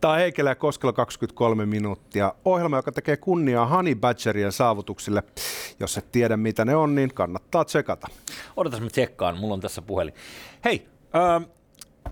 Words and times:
Tämä 0.00 0.12
on 0.12 0.18
Heikelä 0.18 0.54
Koskela 0.54 0.92
23 0.92 1.66
minuuttia. 1.66 2.34
Ohjelma, 2.44 2.76
joka 2.76 2.92
tekee 2.92 3.16
kunniaa 3.16 3.66
Honey 3.66 3.94
Badgerien 3.94 4.52
saavutuksille. 4.52 5.22
Jos 5.80 5.98
et 5.98 6.12
tiedä, 6.12 6.36
mitä 6.36 6.64
ne 6.64 6.76
on, 6.76 6.94
niin 6.94 7.14
kannattaa 7.14 7.64
tsekata. 7.64 8.08
Odotas, 8.56 8.80
mä 8.80 8.90
tsekkaan. 8.90 9.38
Mulla 9.38 9.54
on 9.54 9.60
tässä 9.60 9.82
puhelin. 9.82 10.14
Hei, 10.64 10.86
öö, 11.14 11.40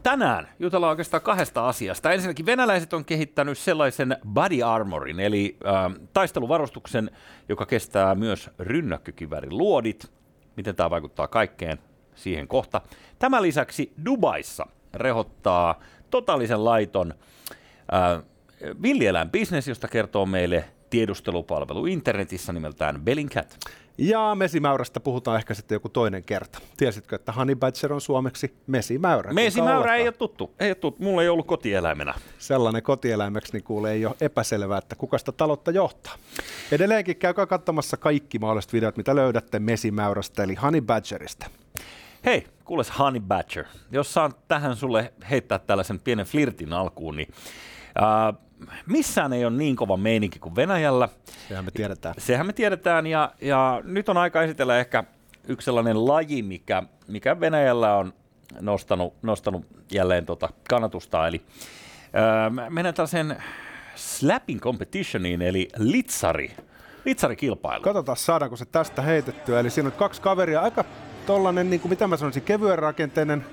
tänään 0.03 0.49
jutellaan 0.59 0.91
oikeastaan 0.91 1.23
kahdesta 1.23 1.69
asiasta. 1.69 2.13
Ensinnäkin 2.13 2.47
venäläiset 2.47 2.93
on 2.93 3.05
kehittänyt 3.05 3.59
sellaisen 3.59 4.17
body 4.29 4.63
armorin, 4.63 5.21
eli 5.21 5.57
öö, 5.65 5.73
taisteluvarustuksen, 6.13 7.11
joka 7.49 7.67
kestää 7.67 8.15
myös 8.15 8.51
rynnäkkökivärin 8.59 9.59
luodit. 9.59 10.13
Miten 10.57 10.77
tämä 10.77 10.91
vaikuttaa 10.91 11.29
kaikkeen, 11.29 11.79
siihen 12.15 12.49
kohta. 12.49 12.81
Tämän 13.19 13.43
lisäksi 13.43 13.93
Dubaissa 14.05 14.67
rehottaa 14.95 15.81
totaalisen 16.11 16.65
laiton 16.65 17.13
äh, 17.13 17.58
villieläinbisnes, 18.83 19.69
josta 19.69 19.89
kertoo 19.89 20.27
meille 20.27 20.65
tiedustelupalvelu 20.91 21.87
internetissä 21.87 22.53
nimeltään 22.53 23.01
Bellingcat. 23.01 23.59
Ja 23.99 24.35
mesimäyrästä 24.35 25.01
puhutaan 25.01 25.37
ehkä 25.37 25.55
sitten 25.55 25.77
joku 25.77 25.89
toinen 25.89 26.25
kerta. 26.25 26.59
Tiesitkö, 26.77 27.17
että 27.17 27.33
honey 27.33 27.57
badger 27.57 27.93
on 27.93 28.01
suomeksi 28.01 28.57
mesimäyrä? 28.67 29.33
Mesimäyrä 29.33 29.95
ei 29.95 30.03
ole 30.03 30.13
tuttu. 30.13 30.55
Ei 30.61 30.69
ole 30.69 30.75
tuttu. 30.75 31.05
Mulla 31.05 31.23
ei 31.23 31.29
ollut 31.29 31.47
kotieläimenä. 31.47 32.15
Sellainen 32.39 32.83
kotieläimeksi, 32.83 33.53
niin 33.53 33.63
kuulee 33.63 33.93
ei 33.93 34.07
ole 34.07 34.15
epäselvää, 34.21 34.79
että 34.79 34.97
kuka 34.97 35.19
sitä 35.19 35.33
taloutta 35.33 35.71
johtaa. 35.71 36.15
Edelleenkin 36.73 37.17
käykää 37.17 37.47
katsomassa 37.47 37.97
kaikki 37.97 38.39
mahdolliset 38.39 38.73
videot, 38.73 38.97
mitä 38.97 39.17
löydätte 39.17 39.59
mesimäyrästä, 39.59 40.43
eli 40.43 40.55
honey 40.55 40.81
badgerista. 40.81 41.47
Hei, 42.25 42.47
kuules 42.65 42.99
Honey 42.99 43.21
Badger, 43.21 43.65
jos 43.91 44.15
saan 44.15 44.35
tähän 44.49 44.77
sulle 44.77 45.13
heittää 45.31 45.59
tällaisen 45.59 46.01
pienen 46.01 46.27
flirtin 46.27 46.73
alkuun, 46.73 47.17
niin 47.17 47.29
äh, 48.03 48.35
missään 48.87 49.33
ei 49.33 49.45
ole 49.45 49.57
niin 49.57 49.77
kova 49.77 49.97
meininki 49.97 50.39
kuin 50.39 50.57
Venäjällä. 50.57 51.09
Sehän 51.49 51.65
me 51.65 51.71
tiedetään. 51.71 52.15
Sehän 52.19 52.47
me 52.47 52.53
tiedetään, 52.53 53.07
ja, 53.07 53.33
ja 53.41 53.81
nyt 53.85 54.09
on 54.09 54.17
aika 54.17 54.43
esitellä 54.43 54.79
ehkä 54.79 55.05
yksi 55.49 55.65
sellainen 55.65 56.07
laji, 56.07 56.43
mikä, 56.43 56.83
mikä 57.09 57.41
Venäjällä 57.41 57.95
on 57.95 58.13
nostanut, 58.61 59.15
nostanut 59.23 59.67
jälleen 59.93 60.27
tota 60.27 60.49
kannatusta, 60.71 61.29
eli 61.29 61.43
äh, 62.05 62.71
mennään 62.71 62.95
tällaisen 62.95 63.43
slapping 63.95 64.61
competitioniin, 64.61 65.43
eli 65.43 65.69
litsari, 65.77 66.57
litsarikilpailu. 67.05 67.83
Katsotaan, 67.83 68.17
saadaanko 68.17 68.57
se 68.57 68.65
tästä 68.65 69.03
heitettyä. 69.03 69.61
Eli 69.61 69.71
siinä 69.71 69.87
on 69.87 69.93
kaksi 69.93 70.23
kaveria, 70.23 70.61
aika 70.61 70.85
tollanen, 71.27 71.71
niin 71.71 71.81
kuin 71.81 71.91
mitä 71.91 72.07
mä 72.07 72.17
sanoisin, 72.17 72.43
kevyen 72.43 72.79
rakenteinen 72.79 73.45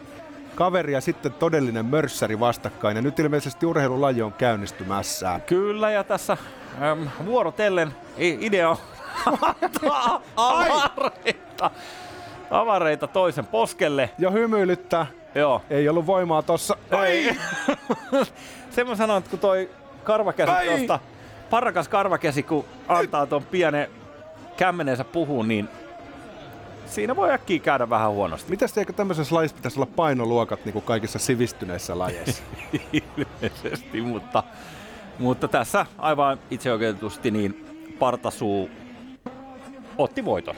kaveri 0.56 0.94
ja 0.94 1.02
sitten 1.02 1.34
todellinen 1.34 1.86
mörssäri 1.86 2.40
vastakkain. 2.40 2.96
Ja 2.96 3.02
nyt 3.02 3.20
ilmeisesti 3.20 3.66
urheilulaji 3.66 4.22
on 4.22 4.34
käynnistymässä. 4.34 5.40
Kyllä, 5.46 5.92
ja 5.92 6.04
tässä 6.04 6.38
äm, 6.82 7.08
vuorotellen 7.26 7.92
idea 8.18 8.70
on 8.70 8.78
avareita, 10.36 11.72
avareita 12.52 13.08
toisen 13.08 13.46
poskelle. 13.46 14.10
Ja 14.18 14.32
hymyilyttää. 14.32 15.06
Joo. 15.36 15.62
Ei 15.70 15.90
ollut 15.90 16.08
voimaa 16.08 16.42
tossa. 16.42 16.78
Ei. 17.06 17.38
Sen 18.70 18.88
mä 18.88 18.96
sanon, 18.96 19.18
että 19.18 19.30
kun 19.30 19.40
toi 19.40 19.70
karvakäsi 20.04 20.52
tuosta, 20.68 21.00
parrakas 21.50 21.88
karvakäsi, 21.88 22.44
kun 22.44 22.66
antaa 22.88 23.26
ton 23.26 23.44
pienen 23.44 23.90
kämmenensä 24.58 25.04
puhuu, 25.04 25.44
niin 25.44 25.70
siinä 26.86 27.16
voi 27.16 27.32
äkkiä 27.32 27.60
käydä 27.60 27.90
vähän 27.90 28.12
huonosti. 28.12 28.50
Mitäs 28.50 28.78
eikö 28.78 28.94
tämmöisessä 28.94 29.36
lajissa 29.36 29.56
pitäisi 29.56 29.80
olla 29.80 29.92
painoluokat 29.96 30.66
niin 30.66 30.74
kuin 30.74 30.86
kaikissa 30.86 31.20
sivistyneissä 31.20 32.00
lajeissa? 32.00 32.44
Ilmeisesti, 33.18 34.02
mutta, 34.02 34.44
mutta 35.20 35.48
tässä 35.48 35.86
aivan 35.98 36.40
itseoikeutetusti 36.52 37.32
niin 37.32 37.66
Partasuu 38.00 38.70
otti 39.98 40.26
voiton. 40.26 40.56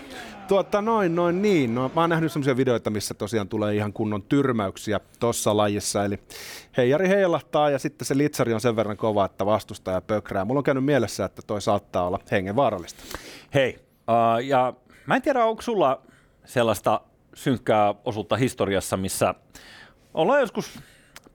Tuota, 0.47 0.81
noin, 0.81 1.15
noin 1.15 1.41
niin. 1.41 1.75
No, 1.75 1.91
mä 1.95 2.01
oon 2.01 2.09
nähnyt 2.09 2.31
semmoisia 2.31 2.57
videoita, 2.57 2.89
missä 2.89 3.13
tosiaan 3.13 3.49
tulee 3.49 3.75
ihan 3.75 3.93
kunnon 3.93 4.23
tyrmäyksiä 4.23 4.99
tossa 5.19 5.57
lajissa. 5.57 6.05
Eli 6.05 6.19
heijari 6.77 7.07
heilahtaa 7.07 7.69
ja 7.69 7.79
sitten 7.79 8.05
se 8.05 8.17
litsari 8.17 8.53
on 8.53 8.61
sen 8.61 8.75
verran 8.75 8.97
kova, 8.97 9.25
että 9.25 9.45
vastustaja 9.45 10.01
pökrää. 10.01 10.45
Mulla 10.45 10.59
on 10.59 10.63
käynyt 10.63 10.85
mielessä, 10.85 11.25
että 11.25 11.41
toi 11.47 11.61
saattaa 11.61 12.07
olla 12.07 12.19
hengenvaarallista. 12.31 13.03
Hei, 13.53 13.79
uh, 13.79 14.45
ja 14.45 14.73
mä 15.05 15.15
en 15.15 15.21
tiedä, 15.21 15.45
onko 15.45 15.61
sulla 15.61 16.01
sellaista 16.47 17.01
synkkää 17.33 17.95
osuutta 18.05 18.35
historiassa, 18.35 18.97
missä 18.97 19.35
ollaan 20.13 20.39
joskus 20.39 20.79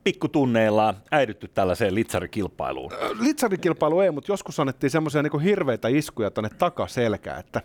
pikkutunneilla 0.03 0.93
äidytty 1.11 1.47
tällaiseen 1.47 1.95
litsarikilpailuun. 1.95 2.91
Litsarikilpailu 3.19 3.99
ei, 3.99 4.11
mutta 4.11 4.31
joskus 4.31 4.59
annettiin 4.59 4.89
semmoisia 4.89 5.23
niin 5.23 5.39
hirveitä 5.39 5.87
iskuja 5.87 6.31
tuonne 6.31 6.49
takaselkään, 6.57 7.39
että 7.39 7.61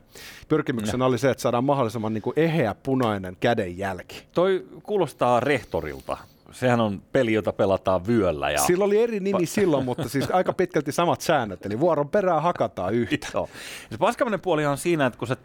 pyrkimyksenä 0.48 1.04
oli 1.04 1.19
se, 1.19 1.31
että 1.31 1.42
saadaan 1.42 1.64
mahdollisimman 1.64 2.14
niin 2.14 2.22
eheä 2.36 2.75
punainen 2.82 3.36
kädenjälki. 3.41 4.22
Toi 4.32 4.66
kuulostaa 4.82 5.41
rehtorilta. 5.41 6.16
Sehän 6.53 6.81
on 6.81 7.03
peli, 7.12 7.32
jota 7.32 7.53
pelataan 7.53 8.06
vyöllä. 8.06 8.50
Ja... 8.50 8.59
Sillä 8.59 8.84
oli 8.84 9.03
eri 9.03 9.20
nimi 9.20 9.47
silloin, 9.47 9.84
mutta 9.84 10.09
siis 10.09 10.31
aika 10.32 10.53
pitkälti 10.53 10.92
samat 10.92 11.20
säännöt, 11.20 11.66
eli 11.66 11.81
vuoron 11.81 12.09
perään 12.09 12.42
hakataan 12.42 12.94
yhtä. 12.94 13.28
Joo. 13.34 13.48
Se 13.91 13.98
paskamainen 13.98 14.41
puoli 14.41 14.66
on 14.66 14.78
siinä, 14.78 15.06
että 15.06 15.19
kun 15.19 15.28
sä 15.28 15.36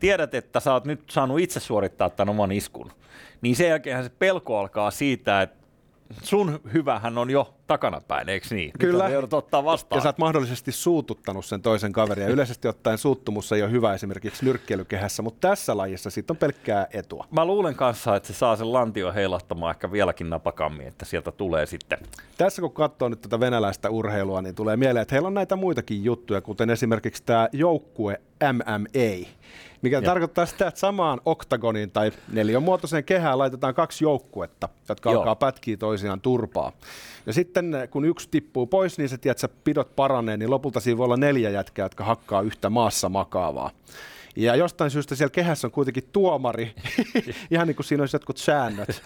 tiedät, 0.00 0.34
että 0.34 0.60
sä 0.60 0.72
oot 0.72 0.84
nyt 0.84 1.00
saanut 1.10 1.40
itse 1.40 1.60
suorittaa 1.60 2.10
tämän 2.10 2.34
oman 2.34 2.52
iskun, 2.52 2.90
niin 3.40 3.56
sen 3.56 3.68
jälkeen 3.68 4.04
se 4.04 4.10
pelko 4.18 4.58
alkaa 4.58 4.90
siitä, 4.90 5.42
että 5.42 5.63
sun 6.22 6.60
hyvähän 6.72 7.18
on 7.18 7.30
jo 7.30 7.54
takanapäin, 7.66 8.28
eikö 8.28 8.46
niin? 8.50 8.70
Kyllä. 8.78 9.08
Nyt 9.08 9.32
ottaa 9.32 9.64
vastaan. 9.64 9.98
Ja 9.98 10.02
sä 10.02 10.08
oot 10.08 10.18
mahdollisesti 10.18 10.72
suututtanut 10.72 11.44
sen 11.44 11.62
toisen 11.62 11.92
kaverin. 11.92 12.24
Ja 12.24 12.30
yleisesti 12.30 12.68
ottaen 12.68 12.98
suuttumus 12.98 13.52
ei 13.52 13.62
ole 13.62 13.70
hyvä 13.70 13.94
esimerkiksi 13.94 14.44
nyrkkeilykehässä, 14.44 15.22
mutta 15.22 15.48
tässä 15.48 15.76
lajissa 15.76 16.10
siitä 16.10 16.32
on 16.32 16.36
pelkkää 16.36 16.86
etua. 16.92 17.26
Mä 17.30 17.44
luulen 17.44 17.74
kanssa, 17.74 18.16
että 18.16 18.26
se 18.26 18.34
saa 18.34 18.56
sen 18.56 18.72
lantio 18.72 19.12
heilahtamaan 19.12 19.70
ehkä 19.70 19.92
vieläkin 19.92 20.30
napakammin, 20.30 20.86
että 20.86 21.04
sieltä 21.04 21.32
tulee 21.32 21.66
sitten. 21.66 21.98
Tässä 22.38 22.62
kun 22.62 22.72
katsoo 22.72 23.08
nyt 23.08 23.20
tätä 23.20 23.40
venäläistä 23.40 23.90
urheilua, 23.90 24.42
niin 24.42 24.54
tulee 24.54 24.76
mieleen, 24.76 25.02
että 25.02 25.14
heillä 25.14 25.26
on 25.26 25.34
näitä 25.34 25.56
muitakin 25.56 26.04
juttuja, 26.04 26.40
kuten 26.40 26.70
esimerkiksi 26.70 27.22
tämä 27.26 27.48
joukkue 27.52 28.20
MMA, 28.52 29.28
mikä 29.84 29.96
ja. 29.96 30.02
tarkoittaa 30.02 30.46
sitä, 30.46 30.68
että 30.68 30.80
samaan 30.80 31.20
oktagoniin 31.24 31.90
tai 31.90 32.12
neliömuotoiseen 32.32 33.04
kehään 33.04 33.38
laitetaan 33.38 33.74
kaksi 33.74 34.04
joukkuetta, 34.04 34.68
jotka 34.88 35.10
Joo. 35.10 35.20
alkaa 35.20 35.36
pätkiä 35.36 35.76
toisiaan 35.76 36.20
turpaa. 36.20 36.72
Ja 37.26 37.32
sitten 37.32 37.72
kun 37.90 38.04
yksi 38.04 38.28
tippuu 38.30 38.66
pois, 38.66 38.98
niin 38.98 39.08
se 39.08 39.18
tiedät, 39.18 39.44
että 39.44 39.56
pidot 39.64 39.96
paranee, 39.96 40.36
niin 40.36 40.50
lopulta 40.50 40.80
siinä 40.80 40.98
voi 40.98 41.04
olla 41.04 41.16
neljä 41.16 41.50
jätkää, 41.50 41.84
jotka 41.84 42.04
hakkaa 42.04 42.42
yhtä 42.42 42.70
maassa 42.70 43.08
makaavaa. 43.08 43.70
Ja 44.36 44.56
jostain 44.56 44.90
syystä 44.90 45.14
siellä 45.14 45.32
kehässä 45.32 45.66
on 45.66 45.70
kuitenkin 45.70 46.08
tuomari, 46.12 46.74
ihan 47.50 47.66
niin 47.66 47.76
kuin 47.76 47.86
siinä 47.86 48.02
olisi 48.02 48.16
jotkut 48.16 48.36
säännöt. 48.36 49.02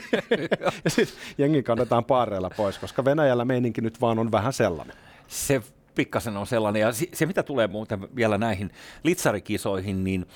ja 0.84 0.90
sitten 0.90 1.16
jengi 1.38 1.62
kannetaan 1.62 2.04
paareilla 2.04 2.50
pois, 2.56 2.78
koska 2.78 3.04
Venäjällä 3.04 3.44
meininki 3.44 3.80
nyt 3.80 4.00
vaan 4.00 4.18
on 4.18 4.32
vähän 4.32 4.52
sellainen. 4.52 4.96
Se 5.28 5.62
pikkasen 5.96 6.36
on 6.36 6.46
sellainen. 6.46 6.82
Ja 6.82 6.92
se, 7.12 7.26
mitä 7.26 7.42
tulee 7.42 7.66
muuten 7.66 8.16
vielä 8.16 8.38
näihin 8.38 8.70
litsarikisoihin, 9.02 10.04
niin 10.04 10.26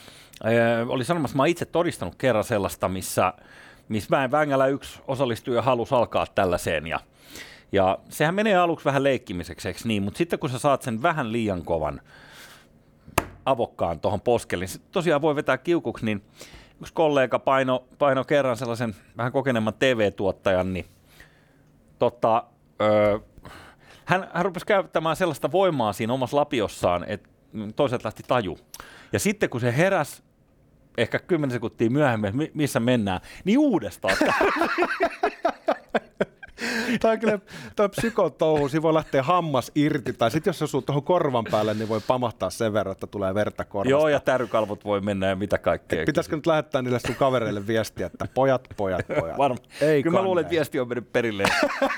äh, 0.45 0.91
oli 0.91 1.05
sanomassa, 1.05 1.37
mä 1.37 1.47
itse 1.47 1.65
todistanut 1.65 2.15
kerran 2.15 2.45
sellaista, 2.45 2.89
missä, 2.89 3.33
missä 3.89 4.11
Väen 4.11 4.31
Vängällä 4.31 4.67
yksi 4.67 5.01
osallistuja 5.09 5.63
halusi 5.63 5.95
alkaa 5.95 6.27
tällaiseen. 6.35 6.87
Ja, 6.87 7.01
ja 7.73 7.99
sehän 8.09 8.35
menee 8.35 8.57
aluksi 8.57 8.85
vähän 8.85 9.05
leikkimiseksi, 9.05 9.69
eikö 9.69 9.81
niin? 9.85 10.03
Mutta 10.03 10.19
sitten 10.19 10.39
kun 10.39 10.51
sä 10.51 10.59
saat 10.59 10.83
sen 10.83 11.03
vähän 11.03 11.33
liian 11.33 11.65
kovan 11.65 12.01
avokkaan 13.47 14.01
tuohon 14.01 14.21
poskelle, 14.21 14.65
niin 14.65 14.83
tosiaan 14.93 15.23
voi 15.23 15.37
vetää 15.37 15.59
kiukuksi, 15.59 16.05
niin 16.05 16.23
yksi 16.81 16.95
kollega 16.95 17.39
paino, 17.39 17.85
paino 17.99 18.25
kerran 18.25 18.57
sellaisen 18.57 18.97
vähän 19.17 19.33
kokeneemman 19.33 19.75
TV-tuottajan, 19.79 20.73
niin 20.73 20.87
tota, 21.99 22.45
öö, 22.81 23.19
hän, 24.05 24.31
hän 24.35 24.45
rupesi 24.45 24.67
käyttämään 24.67 25.17
sellaista 25.17 25.53
voimaa 25.53 25.93
siinä 25.93 26.13
omassa 26.13 26.37
lapiossaan, 26.37 27.05
että 27.09 27.29
toiset 27.77 28.05
lähti 28.05 28.23
taju. 28.27 28.59
Ja 29.13 29.19
sitten 29.19 29.51
kun 29.51 29.61
se 29.61 29.77
heräs 29.77 30.23
ehkä 30.99 31.19
10 31.19 31.51
sekuntia 31.51 31.91
myöhemmin, 31.91 32.51
missä 32.55 32.81
mennään, 32.81 33.21
niin 33.45 33.59
uudestaan. 33.59 34.17
Tämä 36.99 37.13
on 37.13 37.21
kyllä 37.21 37.39
toi 37.77 37.89
psykotouhu, 37.89 38.69
siinä 38.69 38.83
voi 38.83 38.95
lähteä 38.95 39.23
hammas 39.23 39.73
irti, 39.75 40.13
tai 40.13 40.31
sitten 40.31 40.49
jos 40.51 40.59
se 40.59 40.65
osuu 40.65 40.83
tuohon 40.83 41.03
korvan 41.03 41.45
päälle, 41.51 41.75
niin 41.75 41.89
voi 41.89 42.01
pamahtaa 42.07 42.51
sen 42.51 42.73
verran, 42.73 42.93
että 42.93 43.07
tulee 43.07 43.35
verta 43.35 43.65
korvasta. 43.65 43.91
Joo, 43.91 44.09
ja 44.09 44.21
tärykalvot 44.21 44.85
voi 44.85 45.01
mennä 45.01 45.27
ja 45.27 45.37
mitä 45.37 45.59
kaikkea. 45.59 46.01
Et 46.01 46.07
pitäisikö 46.07 46.37
nyt 46.37 46.47
lähettää 46.47 46.83
niille 46.83 46.99
sun 46.99 47.15
kavereille 47.15 47.67
viestiä, 47.67 48.07
että 48.07 48.27
pojat, 48.35 48.69
pojat, 48.77 49.07
pojat. 49.21 49.39
Varma. 49.39 49.59
Ei 49.81 50.03
Kyllä 50.03 50.19
mä 50.19 50.25
luulen, 50.25 50.43
että 50.43 50.51
viesti 50.51 50.81
on 50.81 50.89
mennyt 50.89 51.13
perille. 51.13 51.45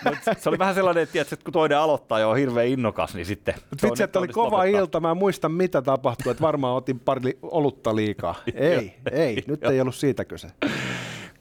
Mut 0.04 0.18
se 0.38 0.48
oli 0.48 0.58
vähän 0.58 0.74
sellainen, 0.74 1.02
että, 1.02 1.12
tiedätkö, 1.12 1.34
että 1.34 1.44
kun 1.44 1.52
toinen 1.52 1.78
aloittaa 1.78 2.18
ja 2.18 2.28
on 2.28 2.36
hirveän 2.36 2.66
innokas, 2.66 3.14
niin 3.14 3.26
sitten... 3.26 3.54
Mut 3.70 3.82
vitsi, 3.82 4.02
että 4.02 4.18
oli 4.18 4.28
kova 4.28 4.56
lopettaa. 4.56 4.80
ilta, 4.80 5.00
mä 5.00 5.10
en 5.10 5.16
muista 5.16 5.48
mitä 5.48 5.82
tapahtui, 5.82 6.30
että 6.30 6.42
varmaan 6.42 6.76
otin 6.76 7.00
pari 7.00 7.38
olutta 7.42 7.96
liikaa. 7.96 8.34
Ei, 8.54 8.94
ei, 9.12 9.44
nyt 9.46 9.64
ei 9.64 9.80
ollut 9.80 9.94
siitä 9.94 10.24
kyse. 10.24 10.48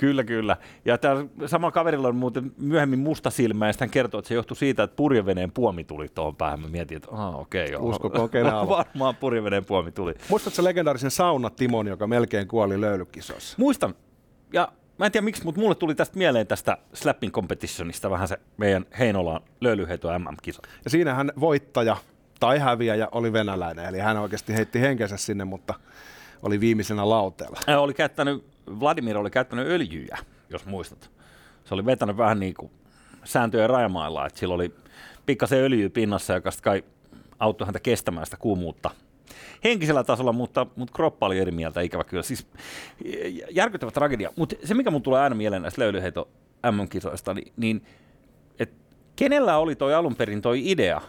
Kyllä, 0.02 0.24
kyllä. 0.24 0.58
Ja 0.86 0.98
tämä 0.98 1.26
sama 1.46 1.72
kaverilla 1.72 2.08
on 2.08 2.16
muuten 2.16 2.52
myöhemmin 2.58 3.00
musta 3.00 3.30
silmä, 3.30 3.68
ja 3.68 3.74
hän 3.80 3.90
kertoo, 3.90 4.20
että 4.20 4.30
se 4.30 4.36
johtui 4.36 4.58
siitä, 4.58 4.84
että 4.84 4.96
purjeveneen 4.96 5.52
puomi 5.52 5.84
tuli 5.84 6.10
tuohon 6.10 6.36
päähän. 6.36 6.60
Mä 6.60 6.68
mietin, 6.68 6.98
että 6.98 7.10
ah, 7.12 7.40
okei, 7.40 7.76
okay, 7.76 7.90
Usko 7.90 8.10
kokeile 8.10 8.52
Varmaan 8.52 9.16
purjeveneen 9.16 9.66
puomi 9.66 9.92
tuli. 9.92 10.14
Muistatko 10.30 10.64
legendaarisen 10.64 11.12
sauna 11.12 11.50
Timon, 11.50 11.88
joka 11.88 12.08
melkein 12.08 12.48
kuoli 12.48 12.82
löylykisoissa? 12.82 13.56
Muistan. 13.60 13.96
Ja 14.54 14.72
mä 15.00 15.06
en 15.06 15.12
tiedä 15.12 15.26
miksi, 15.26 15.44
mutta 15.44 15.62
mulle 15.62 15.76
tuli 15.76 15.96
tästä 15.96 16.18
mieleen 16.18 16.48
tästä 16.48 16.78
Slapping 16.94 17.34
Competitionista 17.34 18.10
vähän 18.10 18.28
se 18.28 18.38
meidän 18.58 18.86
Heinolaan 19.00 19.42
löylyheito 19.62 20.20
MM-kisa. 20.20 20.62
Ja 20.84 20.90
siinähän 20.90 21.32
voittaja 21.40 21.98
tai 22.40 22.60
häviäjä 22.60 23.08
oli 23.12 23.34
venäläinen, 23.34 23.86
eli 23.86 24.00
hän 24.00 24.18
oikeasti 24.18 24.54
heitti 24.54 24.82
henkensä 24.82 25.18
sinne, 25.18 25.46
mutta 25.46 25.74
oli 26.44 26.60
viimeisenä 26.60 27.10
lauteella. 27.10 27.60
Hän 27.68 27.80
oli 27.80 27.94
käyttänyt, 27.94 28.44
Vladimir 28.80 29.18
oli 29.18 29.30
käyttänyt 29.30 29.68
öljyjä, 29.68 30.18
jos 30.50 30.66
muistat. 30.66 31.12
Se 31.66 31.74
oli 31.74 31.86
vetänyt 31.86 32.18
vähän 32.18 32.40
niin 32.40 32.54
kuin 32.54 32.72
sääntöjen 33.24 33.70
rajamailla, 33.70 34.26
että 34.26 34.40
sillä 34.40 34.56
oli 34.56 34.76
pikkasen 35.26 35.60
öljyä 35.60 35.90
pinnassa, 35.90 36.34
joka 36.34 36.50
kai 36.62 36.84
auttoi 37.40 37.66
häntä 37.66 37.80
kestämään 37.80 38.26
sitä 38.26 38.38
kuumuutta 38.38 38.92
henkisellä 39.64 40.04
tasolla, 40.04 40.34
mutta, 40.34 40.68
mutta 40.76 40.94
kroppa 40.94 41.26
oli 41.26 41.40
eri 41.40 41.52
mieltä, 41.52 41.82
ikävä 41.82 42.04
kyllä. 42.04 42.24
Siis 42.24 42.48
järkyttävä 43.52 43.92
tragedia. 43.92 44.30
Mutta 44.36 44.56
se, 44.64 44.74
mikä 44.74 44.92
mun 44.92 45.02
tulee 45.02 45.22
aina 45.22 45.36
mieleen 45.36 45.62
näistä 45.62 45.82
löylyheito 45.82 46.28
MM-kisoista, 46.72 47.34
niin, 47.34 47.54
niin 47.58 47.86
että 48.60 48.76
kenellä 49.16 49.58
oli 49.58 49.76
toi 49.76 49.94
alun 49.94 50.16
perin 50.16 50.42
toi 50.42 50.72
idea, 50.72 51.02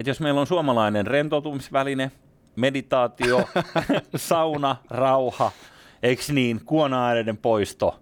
että 0.00 0.10
jos 0.10 0.20
meillä 0.20 0.40
on 0.40 0.46
suomalainen 0.46 1.06
rentoutumisväline, 1.06 2.10
meditaatio, 2.56 3.48
sauna, 4.16 4.76
rauha, 4.90 5.52
eikö 6.02 6.22
niin, 6.32 6.60
kuona 6.64 7.06
poisto, 7.42 8.00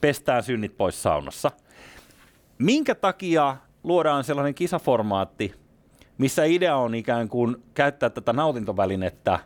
pestään 0.00 0.42
synnit 0.42 0.76
pois 0.76 1.02
saunassa. 1.02 1.50
Minkä 2.58 2.94
takia 2.94 3.56
luodaan 3.84 4.24
sellainen 4.24 4.54
kisaformaatti, 4.54 5.54
missä 6.18 6.44
idea 6.44 6.76
on 6.76 6.94
ikään 6.94 7.28
kuin 7.28 7.56
käyttää 7.74 8.10
tätä 8.10 8.32
nautintovälinettä 8.32 9.38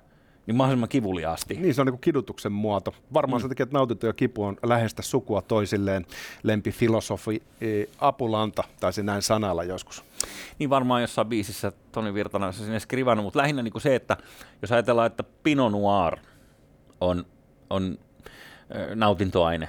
niin 0.47 0.57
mahdollisimman 0.57 0.89
kivuliaasti. 0.89 1.55
Niin, 1.55 1.75
se 1.75 1.81
on 1.81 1.87
niin 1.87 2.01
kidutuksen 2.01 2.53
muoto. 2.53 2.95
Varmaan 3.15 3.41
mm. 3.41 3.43
se 3.43 3.49
tekee, 3.49 3.65
että 3.65 3.77
nautinto 3.77 4.07
ja 4.07 4.13
kipu 4.13 4.45
on 4.45 4.57
läheistä 4.63 5.03
sukua 5.03 5.43
toisilleen. 5.43 6.07
Lempifilosofi 6.43 7.43
e, 7.61 7.67
Apulanta 7.99 8.65
taisi 8.81 9.03
näin 9.03 9.23
sanalla 9.23 9.65
joskus. 9.65 10.05
Niin 10.59 10.71
varmaan 10.71 11.01
jossain 11.01 11.29
biisissä 11.29 11.73
Toni 11.93 12.15
Virtanen 12.15 12.47
on 12.47 12.53
sinne 12.53 12.81
skrivannut, 12.81 13.25
mutta 13.25 13.39
lähinnä 13.39 13.63
niin 13.63 13.73
kuin 13.73 13.83
se, 13.83 13.95
että 13.95 14.17
jos 14.63 14.73
ajatellaan, 14.73 15.07
että 15.07 15.25
Pinot 15.43 15.73
Noir 15.73 16.17
on, 17.01 17.27
on 17.71 17.99
nautintoaine, 18.95 19.69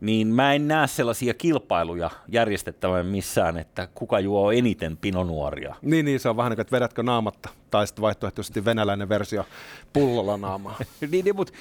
niin 0.00 0.28
mä 0.28 0.54
en 0.54 0.68
näe 0.68 0.86
sellaisia 0.86 1.34
kilpailuja 1.34 2.10
järjestettävän 2.28 3.06
missään, 3.06 3.58
että 3.58 3.88
kuka 3.94 4.20
juo 4.20 4.52
eniten 4.52 4.96
pinonuoria. 4.96 5.74
Niin, 5.82 6.04
niin, 6.04 6.20
se 6.20 6.28
on 6.28 6.36
vähän 6.36 6.50
niin 6.50 6.56
kuin, 6.56 6.62
että 6.62 6.76
vedätkö 6.76 7.02
naamatta, 7.02 7.48
tai 7.70 7.86
sitten 7.86 8.02
vaihtoehtoisesti 8.02 8.64
venäläinen 8.64 9.08
versio 9.08 9.46
pullolla 9.92 10.36
naamaa. 10.36 10.78
niin, 11.10 11.24
niin, 11.24 11.36
mutta 11.36 11.52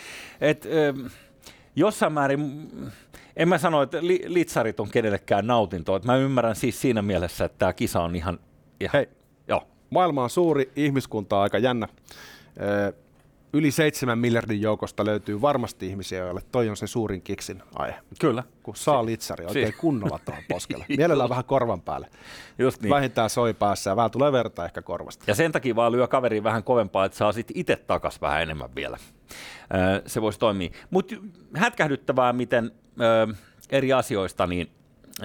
et, 0.41 0.65
ö, 0.65 0.93
jossain 1.75 2.13
määrin, 2.13 2.71
en 3.35 3.49
mä 3.49 3.57
sano, 3.57 3.81
että 3.81 3.97
li, 4.01 4.23
litsarit 4.25 4.79
on 4.79 4.89
kenellekään 4.89 5.47
nautintoa. 5.47 5.99
Mä 6.05 6.15
ymmärrän 6.15 6.55
siis 6.55 6.81
siinä 6.81 7.01
mielessä, 7.01 7.45
että 7.45 7.57
tämä 7.57 7.73
kisa 7.73 8.01
on 8.01 8.15
ihan... 8.15 8.39
ihan 8.79 8.91
Hei, 8.93 9.09
joo. 9.47 9.67
maailma 9.89 10.23
on 10.23 10.29
suuri, 10.29 10.71
ihmiskunta 10.75 11.35
on 11.35 11.41
aika 11.41 11.57
jännä 11.57 11.87
yli 13.53 13.71
seitsemän 13.71 14.19
miljardin 14.19 14.61
joukosta 14.61 15.05
löytyy 15.05 15.41
varmasti 15.41 15.87
ihmisiä, 15.87 16.19
joille 16.19 16.41
toi 16.51 16.69
on 16.69 16.77
se 16.77 16.87
suurin 16.87 17.21
kiksin 17.21 17.63
aihe. 17.75 17.95
Kyllä. 18.19 18.43
Kun 18.63 18.75
saa 18.75 19.05
litsari 19.05 19.45
oikein 19.45 19.67
si- 19.67 19.73
kunnolla 19.73 20.19
tuohon 20.25 20.43
poskelle. 20.49 20.85
Mielellään 20.97 21.29
vähän 21.29 21.45
korvan 21.45 21.81
päälle. 21.81 22.09
Just 22.59 22.81
niin. 22.81 22.89
Vähintään 22.89 23.29
soi 23.29 23.53
päässä 23.53 23.89
ja 23.89 23.95
vähän 23.95 24.11
tulee 24.11 24.31
verta 24.31 24.65
ehkä 24.65 24.81
korvasta. 24.81 25.23
Ja 25.27 25.35
sen 25.35 25.51
takia 25.51 25.75
vaan 25.75 25.91
lyö 25.91 26.07
kaveri 26.07 26.43
vähän 26.43 26.63
kovempaa, 26.63 27.05
että 27.05 27.17
saa 27.17 27.31
sitten 27.31 27.57
itse 27.57 27.75
takas 27.75 28.21
vähän 28.21 28.41
enemmän 28.41 28.75
vielä. 28.75 28.97
se 30.05 30.21
voisi 30.21 30.39
toimia. 30.39 30.69
Mutta 30.89 31.15
hätkähdyttävää, 31.55 32.33
miten 32.33 32.71
eri 33.69 33.93
asioista 33.93 34.47
niin 34.47 34.71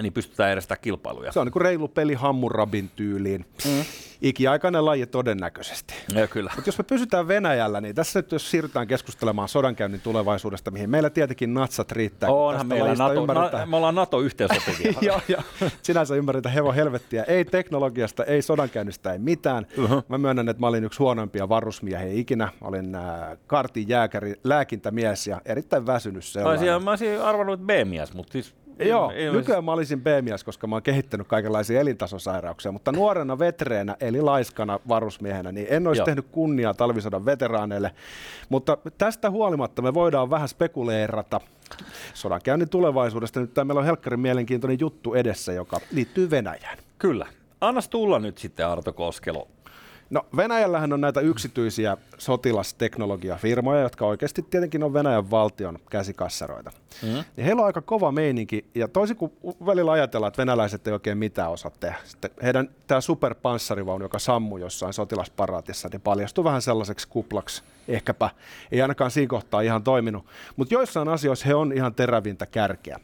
niin 0.03 0.13
pystytään 0.13 0.49
järjestämään 0.49 0.81
kilpailuja. 0.81 1.31
Se 1.31 1.39
on 1.39 1.45
niin 1.45 1.53
kuin 1.53 1.61
reilu 1.61 1.87
peli 1.87 2.13
Hammurabin 2.13 2.89
tyyliin. 2.95 3.45
Mm. 3.65 3.85
Ikiaikainen 4.21 4.85
laji 4.85 5.05
todennäköisesti. 5.05 5.93
Ja, 6.13 6.27
kyllä. 6.27 6.51
Mutta 6.55 6.67
jos 6.67 6.77
me 6.77 6.83
pysytään 6.83 7.27
Venäjällä, 7.27 7.81
niin 7.81 7.95
tässä 7.95 8.19
nyt 8.19 8.31
jos 8.31 8.51
siirrytään 8.51 8.87
keskustelemaan 8.87 9.49
sodankäynnin 9.49 10.01
tulevaisuudesta, 10.01 10.71
mihin 10.71 10.89
meillä 10.89 11.09
tietenkin 11.09 11.53
natsat 11.53 11.91
riittää. 11.91 12.29
Onhan 12.29 12.67
meillä 12.67 12.95
NATO, 12.95 13.25
na, 13.25 13.65
me 13.65 13.77
ollaan 13.77 13.95
NATO 13.95 14.19
yhteensopivia. 14.19 14.93
joo, 15.01 15.21
joo. 15.27 15.41
Sinänsä 15.81 16.15
ymmärretään 16.15 16.55
hevon 16.55 16.75
helvettiä. 16.75 17.23
Ei 17.23 17.45
teknologiasta, 17.45 18.23
ei 18.23 18.41
sodankäynnistä, 18.41 19.13
ei 19.13 19.19
mitään. 19.19 19.67
Uh-huh. 19.77 20.05
Mä 20.07 20.17
myönnän, 20.17 20.49
että 20.49 20.61
mä 20.61 20.67
olin 20.67 20.83
yksi 20.83 20.99
huonoimpia 20.99 21.49
varusmiehiä 21.49 22.11
ikinä. 22.13 22.49
Olin 22.61 22.95
äh, 22.95 23.03
kartin 23.47 23.89
jääkäri, 23.89 24.33
lääkintämies 24.43 25.27
ja 25.27 25.41
erittäin 25.45 25.85
väsynyt 25.85 26.25
sellainen. 26.25 26.83
Mä 26.83 26.89
olisin 26.89 27.21
arvannut 27.21 27.59
B-mies, 27.59 28.13
mutta 28.13 28.31
siis 28.31 28.55
Joo, 28.79 29.11
ei 29.11 29.31
nykyään 29.31 29.63
mä 29.63 29.71
olisin 29.71 30.01
B-mies, 30.01 30.43
koska 30.43 30.67
mä 30.67 30.75
oon 30.75 30.83
kehittänyt 30.83 31.27
kaikenlaisia 31.27 31.79
elintasosairauksia, 31.79 32.71
mutta 32.71 32.91
nuorena 32.91 33.39
vetreenä, 33.39 33.95
eli 33.99 34.21
laiskana 34.21 34.79
varusmiehenä, 34.87 35.51
niin 35.51 35.67
en 35.69 35.87
olisi 35.87 35.99
Joo. 35.99 36.05
tehnyt 36.05 36.27
kunniaa 36.31 36.73
talvisodan 36.73 37.25
veteraaneille. 37.25 37.91
Mutta 38.49 38.77
tästä 38.97 39.29
huolimatta 39.29 39.81
me 39.81 39.93
voidaan 39.93 40.29
vähän 40.29 40.47
spekuleerata 40.47 41.41
sodankäynnin 42.13 42.69
tulevaisuudesta. 42.69 43.39
Nyt 43.39 43.55
meillä 43.55 43.79
on 43.79 43.85
helkkarin 43.85 44.19
mielenkiintoinen 44.19 44.79
juttu 44.79 45.13
edessä, 45.13 45.53
joka 45.53 45.79
liittyy 45.91 46.29
Venäjään. 46.29 46.77
Kyllä. 46.99 47.25
Annas 47.61 47.89
tulla 47.89 48.19
nyt 48.19 48.37
sitten 48.37 48.67
Arto 48.67 48.93
Koskelo 48.93 49.47
No 50.09 50.25
Venäjällähän 50.37 50.93
on 50.93 51.01
näitä 51.01 51.21
yksityisiä 51.21 51.97
sotilasteknologiafirmoja, 52.17 53.81
jotka 53.81 54.05
oikeasti 54.05 54.41
tietenkin 54.41 54.83
on 54.83 54.93
Venäjän 54.93 55.31
valtion 55.31 55.79
käsikassaroita. 55.89 56.71
Mm-hmm. 57.03 57.23
Ja 57.37 57.43
heillä 57.43 57.59
on 57.59 57.65
aika 57.65 57.81
kova 57.81 58.11
meininki, 58.11 58.65
ja 58.75 58.87
toisin 58.87 59.15
kuin 59.15 59.31
välillä 59.65 59.91
ajatellaan, 59.91 60.27
että 60.27 60.41
venäläiset 60.41 60.87
ei 60.87 60.93
oikein 60.93 61.17
mitään 61.17 61.51
osaa 61.51 61.71
tehdä. 61.79 61.97
Sitten 62.03 62.31
heidän 62.43 62.69
tämä 62.87 63.01
superpanssarivaunu, 63.01 64.05
joka 64.05 64.19
sammui 64.19 64.61
jossain 64.61 64.93
sotilasparaatissa, 64.93 65.89
niin 65.91 66.01
paljastui 66.01 66.43
vähän 66.43 66.61
sellaiseksi 66.61 67.07
kuplaksi. 67.07 67.63
Ehkäpä 67.87 68.29
ei 68.71 68.81
ainakaan 68.81 69.11
siinä 69.11 69.29
kohtaa 69.29 69.61
ihan 69.61 69.83
toiminut. 69.83 70.25
Mutta 70.55 70.73
joissain 70.73 71.07
asioissa 71.07 71.45
he 71.45 71.55
on 71.55 71.73
ihan 71.73 71.95
terävintä 71.95 72.45
kärkeä. 72.45 72.99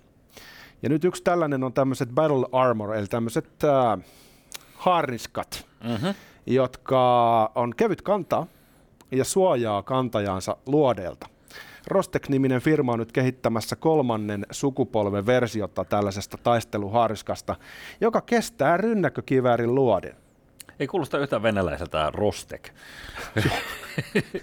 Ja 0.83 0.89
nyt 0.89 1.03
yksi 1.03 1.23
tällainen 1.23 1.63
on 1.63 1.73
tämmöiset 1.73 2.09
battle 2.09 2.47
armor, 2.51 2.95
eli 2.95 3.07
tämmöiset 3.07 3.63
äh, 3.63 3.99
harniskat. 4.75 5.65
Mm-hmm 5.83 6.13
jotka 6.45 7.51
on 7.55 7.73
kevyt 7.77 8.01
kantaa 8.01 8.47
ja 9.11 9.23
suojaa 9.23 9.83
kantajansa 9.83 10.57
luodeelta. 10.65 11.29
Rostek-niminen 11.87 12.61
firma 12.61 12.91
on 12.91 12.99
nyt 12.99 13.11
kehittämässä 13.11 13.75
kolmannen 13.75 14.45
sukupolven 14.51 15.25
versiota 15.25 15.85
tällaisesta 15.85 16.37
taisteluharskasta, 16.37 17.55
joka 18.01 18.21
kestää 18.21 18.77
rynnäkkökiväärin 18.77 19.75
luodin. 19.75 20.13
Ei 20.79 20.87
kuulosta 20.87 21.19
yhtään 21.19 21.43
venäläiseltä 21.43 22.11
Rostek. 22.13 22.69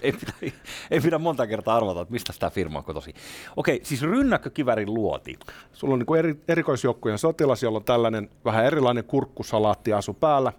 ei, 0.01 0.11
pidä, 0.11 0.53
ei 0.91 0.99
pidä 0.99 1.17
monta 1.17 1.47
kertaa 1.47 1.75
arvata, 1.75 2.01
että 2.01 2.11
mistä 2.11 2.33
tämä 2.39 2.49
firma 2.49 2.77
on 2.77 2.83
kotosi. 2.85 3.13
Okei, 3.55 3.79
siis 3.83 4.01
rynnäkkökivärin 4.01 4.93
luoti. 4.93 5.39
Sulla 5.73 5.93
on 5.93 5.99
niin 5.99 6.17
eri, 6.17 6.35
erikoisjoukkojen 6.47 7.17
sotilas, 7.17 7.63
jolla 7.63 7.77
on 7.77 7.83
tällainen 7.83 8.29
vähän 8.45 8.65
erilainen 8.65 9.03
kurkkusalaatti 9.03 9.93
asu 9.93 10.13
päällä 10.13 10.53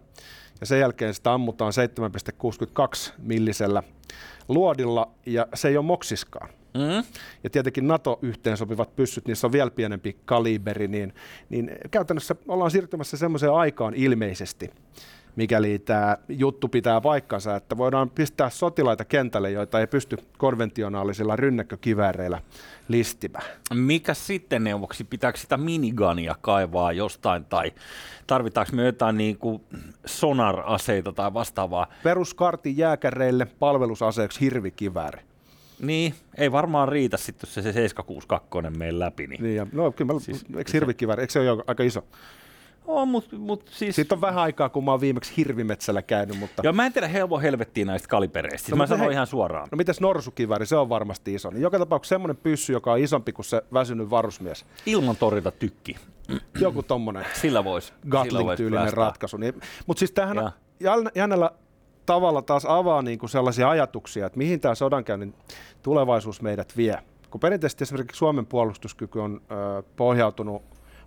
ja 0.63 0.67
sen 0.67 0.81
jälkeen 0.81 1.15
sitä 1.15 1.33
ammutaan 1.33 1.73
7,62 3.07 3.13
millisellä 3.19 3.83
luodilla, 4.49 5.11
ja 5.27 5.47
se 5.55 5.69
ei 5.69 5.77
ole 5.77 5.85
moksiskaan. 5.85 6.49
Mm. 6.75 7.05
Ja 7.45 7.51
tietenkin 7.51 7.89
NATO-yhteensopivat 7.89 8.97
pyssyt, 8.97 9.27
niissä 9.27 9.47
on 9.47 9.53
vielä 9.53 9.71
pienempi 9.71 10.17
kaliberi, 10.25 10.89
niin, 10.89 11.15
niin 11.49 11.71
käytännössä 11.91 12.35
ollaan 12.49 12.71
siirtymässä 12.71 13.17
semmoiseen 13.17 13.53
aikaan 13.53 13.95
ilmeisesti, 13.95 14.71
mikäli 15.37 15.79
tämä 15.79 16.19
juttu 16.29 16.69
pitää 16.69 17.01
paikkansa, 17.01 17.57
että 17.57 17.77
voidaan 17.77 18.11
pistää 18.11 18.51
sotilaita 18.51 19.05
kentälle, 19.05 19.51
joita 19.51 19.81
ei 19.81 19.87
pysty 19.87 20.17
konventionaalisilla 20.39 21.37
rynnäkkökivääreillä 21.37 22.41
listimään. 22.89 23.45
Mikä 23.75 24.15
sitten 24.15 24.65
neuvoksi? 24.65 25.05
Pitääkö 25.05 25.39
sitä 25.39 25.57
minigania 25.57 26.35
kaivaa 26.41 26.93
jostain 26.93 27.45
tai 27.45 27.73
tarvitaanko 28.27 28.77
me 28.77 28.85
jotain 28.85 29.17
niin 29.17 29.39
kuin 29.39 29.63
sonar-aseita 30.07 31.13
tai 31.13 31.35
vastaavaa? 31.35 31.87
Peruskartin 32.03 32.77
jääkäreille 32.77 33.47
palvelusaseeksi 33.59 34.41
hirvikivääri. 34.41 35.23
Niin, 35.81 36.15
ei 36.39 36.53
varmaan 36.53 36.89
riitä 36.89 37.17
sitten, 37.17 37.51
se 37.51 37.63
762 37.63 38.79
meidän 38.79 38.99
läpi. 38.99 39.27
Niin, 39.27 39.43
niin 39.43 39.57
ja, 39.57 39.67
no 39.73 39.93
kyllä, 39.93 40.13
mä, 40.13 40.21
siis, 40.21 40.45
eikö 40.57 40.71
hirvikivääri, 40.73 41.23
eikö 41.23 41.33
se 41.33 41.51
ole 41.51 41.65
aika 41.67 41.83
iso? 41.83 42.05
On, 42.87 43.09
mut, 43.09 43.33
mut 43.39 43.69
siis... 43.69 43.97
Siitä 43.97 44.15
on 44.15 44.21
vähän 44.21 44.39
aikaa, 44.39 44.69
kun 44.69 44.85
mä 44.85 44.91
oon 44.91 45.01
viimeksi 45.01 45.33
hirvimetsällä 45.37 46.03
käynyt, 46.03 46.39
mutta... 46.39 46.63
Joo, 46.65 46.73
mä 46.73 46.87
en 46.87 46.93
tiedä 46.93 47.09
helvo 47.09 47.39
helvettiin 47.39 47.87
näistä 47.87 48.09
kalipereistä. 48.09 48.71
No, 48.71 48.77
mä 48.77 48.87
sanon 48.87 49.07
he... 49.07 49.13
ihan 49.13 49.27
suoraan. 49.27 49.69
No 49.73 49.77
mitäs 49.77 50.01
norsukiväri, 50.01 50.67
se 50.67 50.77
on 50.77 50.89
varmasti 50.89 51.35
iso. 51.35 51.51
Niin 51.51 51.63
joka 51.63 51.79
tapauksessa 51.79 52.15
semmoinen 52.15 52.37
pyssy, 52.37 52.73
joka 52.73 52.93
on 52.93 52.99
isompi 52.99 53.33
kuin 53.33 53.45
se 53.45 53.63
väsynyt 53.73 54.11
varusmies. 54.11 54.65
Ilman 54.87 55.17
torjunta 55.17 55.51
tykki. 55.51 55.97
Joku 56.61 56.83
tommonen. 56.83 57.25
Sillä 57.35 57.65
voisi. 57.65 57.93
Gatling-tyylinen 58.09 58.83
vois 58.83 58.95
ratkaisu. 58.95 59.37
Niin, 59.37 59.55
mutta 59.87 59.99
siis 59.99 60.13
tämähän 60.13 60.53
ja. 60.81 60.97
jännällä 61.15 61.51
tavalla 62.07 62.43
taas 62.43 62.67
avaa 62.69 63.03
niin 63.03 63.19
kuin 63.19 63.31
sellaisia 63.31 63.71
ajatuksia, 63.71 64.27
että 64.27 64.39
mihin 64.39 64.61
tämä 64.61 64.75
sodankäynnin 64.75 65.35
tulevaisuus 65.83 66.43
meidät 66.43 66.77
vie. 66.77 66.99
Kun 67.31 67.41
perinteisesti 67.41 67.85
esimerkiksi 67.85 68.19
Suomen 68.19 68.47
puolustuskyky 68.47 69.19
on 69.19 69.41
ö, 69.51 69.83
pohjautunut 69.97 70.63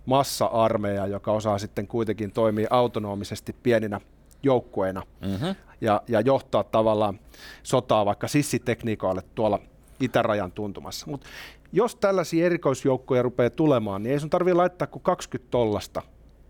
massa-armeija, 0.06 1.06
joka 1.06 1.32
osaa 1.32 1.58
sitten 1.58 1.86
kuitenkin 1.86 2.32
toimia 2.32 2.68
autonomisesti 2.70 3.56
pieninä 3.62 4.00
joukkueina 4.42 5.02
mm-hmm. 5.20 5.54
ja, 5.80 6.02
ja 6.08 6.20
johtaa 6.20 6.64
tavallaan 6.64 7.20
sotaa 7.62 8.06
vaikka 8.06 8.28
sissitekniikoille 8.28 9.22
tuolla 9.34 9.60
itärajan 10.00 10.52
tuntumassa. 10.52 11.06
Mutta 11.10 11.26
jos 11.72 11.96
tällaisia 11.96 12.46
erikoisjoukkoja 12.46 13.22
rupeaa 13.22 13.50
tulemaan, 13.50 14.02
niin 14.02 14.12
ei 14.12 14.20
sun 14.20 14.30
tarvitse 14.30 14.54
laittaa 14.54 14.86
kuin 14.86 15.02
20 15.02 15.50
tollasta, 15.50 16.02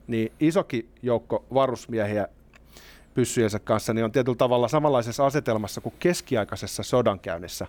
niin 0.06 0.32
isokin 0.40 0.88
joukko 1.02 1.44
varusmiehiä 1.54 2.28
pyssyjensä 3.16 3.58
kanssa, 3.58 3.94
niin 3.94 4.04
on 4.04 4.12
tietyllä 4.12 4.36
tavalla 4.36 4.68
samanlaisessa 4.68 5.26
asetelmassa 5.26 5.80
kuin 5.80 5.94
keskiaikaisessa 5.98 6.82
sodankäynnissä, 6.82 7.66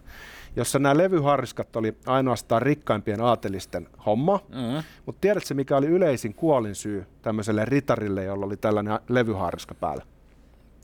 jossa 0.55 0.79
nämä 0.79 0.97
levyhariskat 0.97 1.75
oli 1.75 1.97
ainoastaan 2.05 2.61
rikkaimpien 2.61 3.21
aatelisten 3.21 3.87
homma, 4.05 4.39
mm-hmm. 4.49 4.83
mutta 5.05 5.21
tiedätkö 5.21 5.53
mikä 5.53 5.77
oli 5.77 5.87
yleisin 5.87 6.33
kuolinsyy 6.33 7.05
tämmöiselle 7.21 7.65
ritarille, 7.65 8.23
jolla 8.23 8.45
oli 8.45 8.57
tällainen 8.57 8.99
levyhariska 9.09 9.75
päällä? 9.75 10.05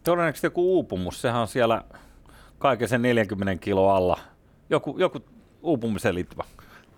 Todennäköisesti 0.03 0.48
joku 0.48 0.75
uupumus, 0.75 1.22
sehän 1.22 1.41
on 1.41 1.48
siellä 1.48 1.84
kaiken 2.60 2.88
sen 2.88 3.01
40 3.01 3.63
kiloa 3.63 3.96
alla. 3.96 4.20
Joku, 4.70 4.96
joku 4.98 5.20
uupumiseen 5.62 6.15
liittyvä. 6.15 6.43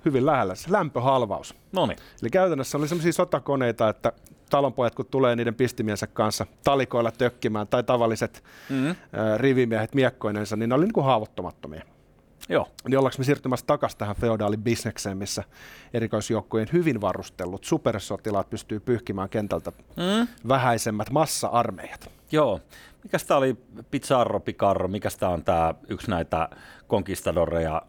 Hyvin 0.05 0.25
lähellä, 0.25 0.55
se 0.55 0.72
lämpöhalvaus. 0.72 1.55
Noniin. 1.72 2.00
Eli 2.22 2.29
käytännössä 2.29 2.77
oli 2.77 2.88
sellaisia 2.88 3.13
sotakoneita, 3.13 3.89
että 3.89 4.12
talonpojat, 4.55 4.95
kun 4.95 5.05
tulee 5.05 5.35
niiden 5.35 5.55
pistimiensä 5.55 6.07
kanssa 6.07 6.45
talikoilla 6.63 7.12
tökkimään, 7.12 7.67
tai 7.67 7.83
tavalliset 7.83 8.43
mm-hmm. 8.69 8.95
rivimiehet 9.38 9.95
miekkoinensa, 9.95 10.55
niin 10.55 10.69
ne 10.69 10.75
oli 10.75 10.85
niin 10.85 10.93
kuin 10.93 11.05
haavoittumattomia. 11.05 11.83
Joo. 12.50 12.67
Niin 12.88 12.97
ollaanko 12.97 13.15
me 13.17 13.24
siirtymässä 13.24 13.65
takaisin 13.65 13.97
tähän 13.97 14.15
feodaalibisnekseen, 14.15 15.17
missä 15.17 15.43
erikoisjoukkojen 15.93 16.67
hyvin 16.74 17.01
varustellut 17.01 17.63
supersotilaat 17.63 18.50
pystyy 18.50 18.79
pyyhkimään 18.79 19.29
kentältä 19.29 19.71
mm. 19.71 20.27
vähäisemmät 20.47 21.09
massa-armeijat? 21.09 22.09
Joo. 22.31 22.59
Mikä 23.03 23.17
tämä 23.27 23.38
oli 23.38 23.57
Pizarro, 23.91 24.39
Picarro, 24.39 24.88
mikä 24.88 25.09
tämä 25.19 25.31
on 25.31 25.43
tämä 25.43 25.74
yksi 25.88 26.09
näitä 26.09 26.50
konkistadoreja, 26.88 27.81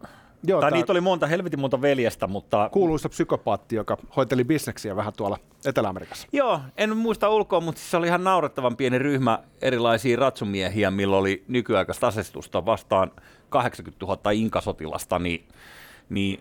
Joo, 0.43 0.61
tai 0.61 0.71
niitä 0.71 0.91
oli 0.91 1.01
monta, 1.01 1.27
helvetin 1.27 1.59
monta 1.59 1.81
veljestä, 1.81 2.27
mutta... 2.27 2.69
Kuuluisa 2.73 3.09
psykopaatti, 3.09 3.75
joka 3.75 3.97
hoiteli 4.15 4.43
bisneksiä 4.43 4.95
vähän 4.95 5.13
tuolla 5.17 5.37
Etelä-Amerikassa. 5.65 6.27
Joo, 6.31 6.59
en 6.77 6.97
muista 6.97 7.29
ulkoa, 7.29 7.59
mutta 7.59 7.79
siis 7.79 7.91
se 7.91 7.97
oli 7.97 8.07
ihan 8.07 8.23
naurettavan 8.23 8.77
pieni 8.77 8.99
ryhmä 8.99 9.39
erilaisia 9.61 10.17
ratsumiehiä, 10.17 10.91
millä 10.91 11.17
oli 11.17 11.43
nykyaikaista 11.47 12.07
asestusta 12.07 12.65
vastaan 12.65 13.11
80 13.49 14.05
000 14.05 14.31
inkasotilasta, 14.31 15.19
niin, 15.19 15.47
niin 16.09 16.39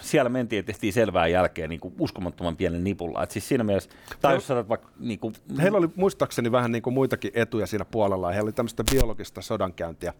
siellä 0.00 0.28
mentiin 0.28 0.64
tietysti 0.64 0.92
selvää 0.92 1.26
jälkeen 1.26 1.70
niin 1.70 1.80
kuin 1.80 1.94
uskomattoman 1.98 2.56
pienen 2.56 2.84
nipulla. 2.84 3.22
Et 3.22 3.30
siis 3.30 3.48
siinä 3.48 3.64
mielessä, 3.64 3.90
tai 4.20 4.34
jos 4.34 4.46
sanot 4.46 4.68
vaikka... 4.68 4.88
Niin 4.98 5.18
kuin, 5.18 5.34
heillä 5.62 5.78
oli 5.78 5.88
muistaakseni 5.96 6.52
vähän 6.52 6.72
niin 6.72 6.82
kuin 6.82 6.94
muitakin 6.94 7.30
etuja 7.34 7.66
siinä 7.66 7.84
puolella. 7.84 8.30
Heillä 8.30 8.46
oli 8.46 8.52
tämmöistä 8.52 8.84
biologista 8.90 9.42
sodankäyntiä. 9.42 10.14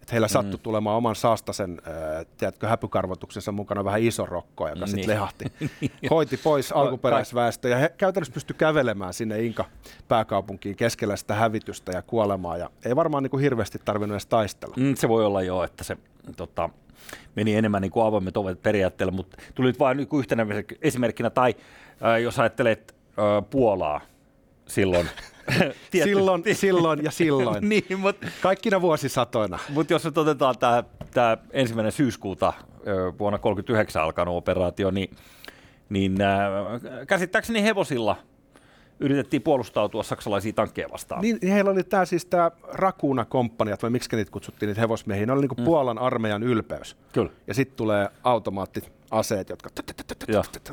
Että 0.00 0.12
heillä 0.12 0.28
sattui 0.28 0.58
mm. 0.58 0.62
tulemaan 0.62 0.96
oman 0.96 1.16
saastasen, 1.16 1.82
äh, 1.88 2.26
tiedätkö, 2.36 2.68
häpykarvotuksensa 2.68 3.52
mukana 3.52 3.84
vähän 3.84 4.02
iso 4.02 4.26
rokko, 4.26 4.68
joka 4.68 4.80
niin. 4.80 4.88
sitten 4.88 5.08
lehahti. 5.08 5.44
Hoiti 6.10 6.36
pois 6.36 6.72
alkuperäisväestö 6.72 7.68
ja 7.68 7.78
he 7.78 7.94
käytännössä 7.98 8.34
pystyi 8.34 8.56
kävelemään 8.58 9.14
sinne 9.14 9.42
Inka 9.42 9.64
pääkaupunkiin 10.08 10.76
keskellä 10.76 11.16
sitä 11.16 11.34
hävitystä 11.34 11.92
ja 11.92 12.02
kuolemaa. 12.02 12.56
Ja 12.56 12.70
ei 12.84 12.96
varmaan 12.96 13.22
niin 13.22 13.30
kuin 13.30 13.42
hirveästi 13.42 13.78
tarvinnut 13.84 14.14
edes 14.14 14.26
taistella. 14.26 14.74
Mm, 14.78 14.94
se 14.94 15.08
voi 15.08 15.24
olla 15.24 15.42
jo, 15.42 15.62
että 15.62 15.84
se 15.84 15.96
tota, 16.36 16.70
meni 17.34 17.54
enemmän 17.54 17.82
niin 17.82 17.92
kuin 17.92 18.06
avoimet 18.06 18.36
ovet 18.36 18.62
periaatteella, 18.62 19.12
mutta 19.12 19.36
tuli 19.54 19.66
nyt 19.66 19.78
vain 19.78 19.96
niin 19.96 20.08
yhtenä 20.18 20.46
esimerkkinä, 20.82 21.30
tai 21.30 21.54
äh, 22.04 22.20
jos 22.20 22.38
ajattelet 22.38 22.94
äh, 23.08 23.50
Puolaa 23.50 24.00
silloin, 24.66 25.08
silloin, 26.04 26.42
silloin 26.52 27.04
ja 27.04 27.10
silloin. 27.10 27.68
niin, 27.68 27.98
mut, 27.98 28.16
Kaikkina 28.40 28.80
vuosisatoina. 28.80 29.58
Mutta 29.68 29.92
jos 29.92 30.04
nyt 30.04 30.18
otetaan 30.18 30.54
tämä 31.10 31.38
ensimmäinen 31.50 31.92
syyskuuta 31.92 32.48
äh, 32.48 32.54
vuonna 32.94 33.38
1939 33.38 34.02
alkanut 34.02 34.36
operaatio, 34.36 34.90
niin, 34.90 35.16
niin 35.88 36.20
äh, 36.20 37.06
käsittääkseni 37.06 37.62
hevosilla– 37.62 38.16
yritettiin 39.00 39.42
puolustautua 39.42 40.02
saksalaisia 40.02 40.52
tankkeja 40.52 40.88
vastaan. 40.92 41.20
Niin, 41.20 41.38
niin 41.42 41.52
heillä 41.52 41.70
oli 41.70 41.84
tämä 41.84 42.04
siis 42.04 42.24
tämä 42.24 42.50
Rakuna 42.72 43.24
komppaniat, 43.24 43.82
vai 43.82 43.90
miksi 43.90 44.16
niitä 44.16 44.30
kutsuttiin 44.30 44.68
niitä 44.68 44.80
hevosmiehiä, 44.80 45.26
ne 45.26 45.32
oli 45.32 45.40
niinku 45.40 45.54
Puolan 45.54 45.98
armeijan 45.98 46.42
ylpeys. 46.42 46.96
Kyllä. 47.12 47.30
Ja 47.46 47.54
sitten 47.54 47.76
tulee 47.76 48.08
automaattiaseet, 48.24 49.48
jotka 49.48 49.70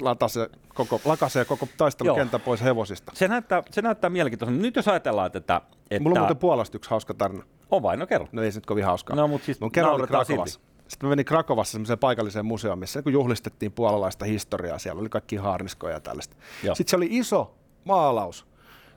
lakaisee 0.02 0.50
koko, 0.74 1.02
lakasee 1.06 1.46
koko 1.46 1.68
taistelukentän 1.78 2.42
pois 2.42 2.64
hevosista. 2.64 3.12
Se 3.16 3.28
näyttää, 3.28 3.64
se 3.72 3.82
näyttää 3.82 4.10
mielenkiintoista. 4.10 4.56
Nyt 4.56 4.76
jos 4.76 4.88
ajatellaan, 4.88 5.28
että... 5.28 5.62
että... 5.92 6.04
Mulla 6.04 6.14
on 6.14 6.20
muuten 6.20 6.38
Puolasta 6.38 6.78
yksi 6.78 6.90
hauska 6.90 7.14
tarina. 7.14 7.44
On 7.70 7.84
vain, 7.84 8.00
no 8.00 8.08
kerro. 8.08 8.28
No 8.32 8.42
ei 8.42 8.52
se 8.52 8.58
nyt 8.58 8.66
kovin 8.66 8.86
hauskaa. 8.86 9.16
No, 9.16 9.28
mutta 9.28 9.46
siis 9.46 9.60
Mun 9.60 9.72
kerran 9.72 9.94
oli 9.94 10.08
Krakovassa. 10.08 10.60
Sitten 10.88 11.08
me 11.08 11.10
menin 11.10 11.26
Krakovassa 11.26 11.72
semmoiseen 11.72 12.00
paikalliseen 12.00 12.46
museoon, 12.46 12.80
missä 12.80 13.02
kun 13.02 13.14
juhlistettiin 13.14 13.72
puolalaista 13.72 14.26
historiaa, 14.26 14.80
siellä 14.80 15.00
oli 15.00 15.10
kaikki 15.10 15.36
haarniskoja 15.36 15.94
ja 15.94 16.00
tällaista. 16.00 16.36
Joo. 16.64 16.76
Sitten 16.76 16.90
se 16.90 16.96
oli 16.96 17.08
iso 17.12 17.57
maalaus, 17.88 18.46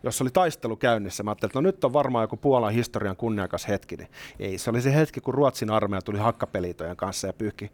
jossa 0.03 0.25
oli 0.25 0.31
taistelu 0.31 0.77
käynnissä. 0.77 1.23
Mä 1.23 1.31
ajattelin, 1.31 1.51
että 1.51 1.59
no 1.59 1.63
nyt 1.63 1.85
on 1.85 1.93
varmaan 1.93 2.23
joku 2.23 2.37
Puolan 2.37 2.73
historian 2.73 3.17
kunniakas 3.17 3.69
hetki. 3.69 3.97
Niin 3.97 4.09
ei, 4.39 4.59
se 4.59 4.71
oli 4.71 4.83
se 4.83 4.95
hetki, 4.95 5.21
kun 5.21 5.35
Ruotsin 5.35 5.71
armeija 5.71 6.03
tuli 6.03 6.19
hakkapelitojen 6.19 6.97
kanssa 6.97 7.27
ja 7.27 7.33
pyyhki 7.33 7.73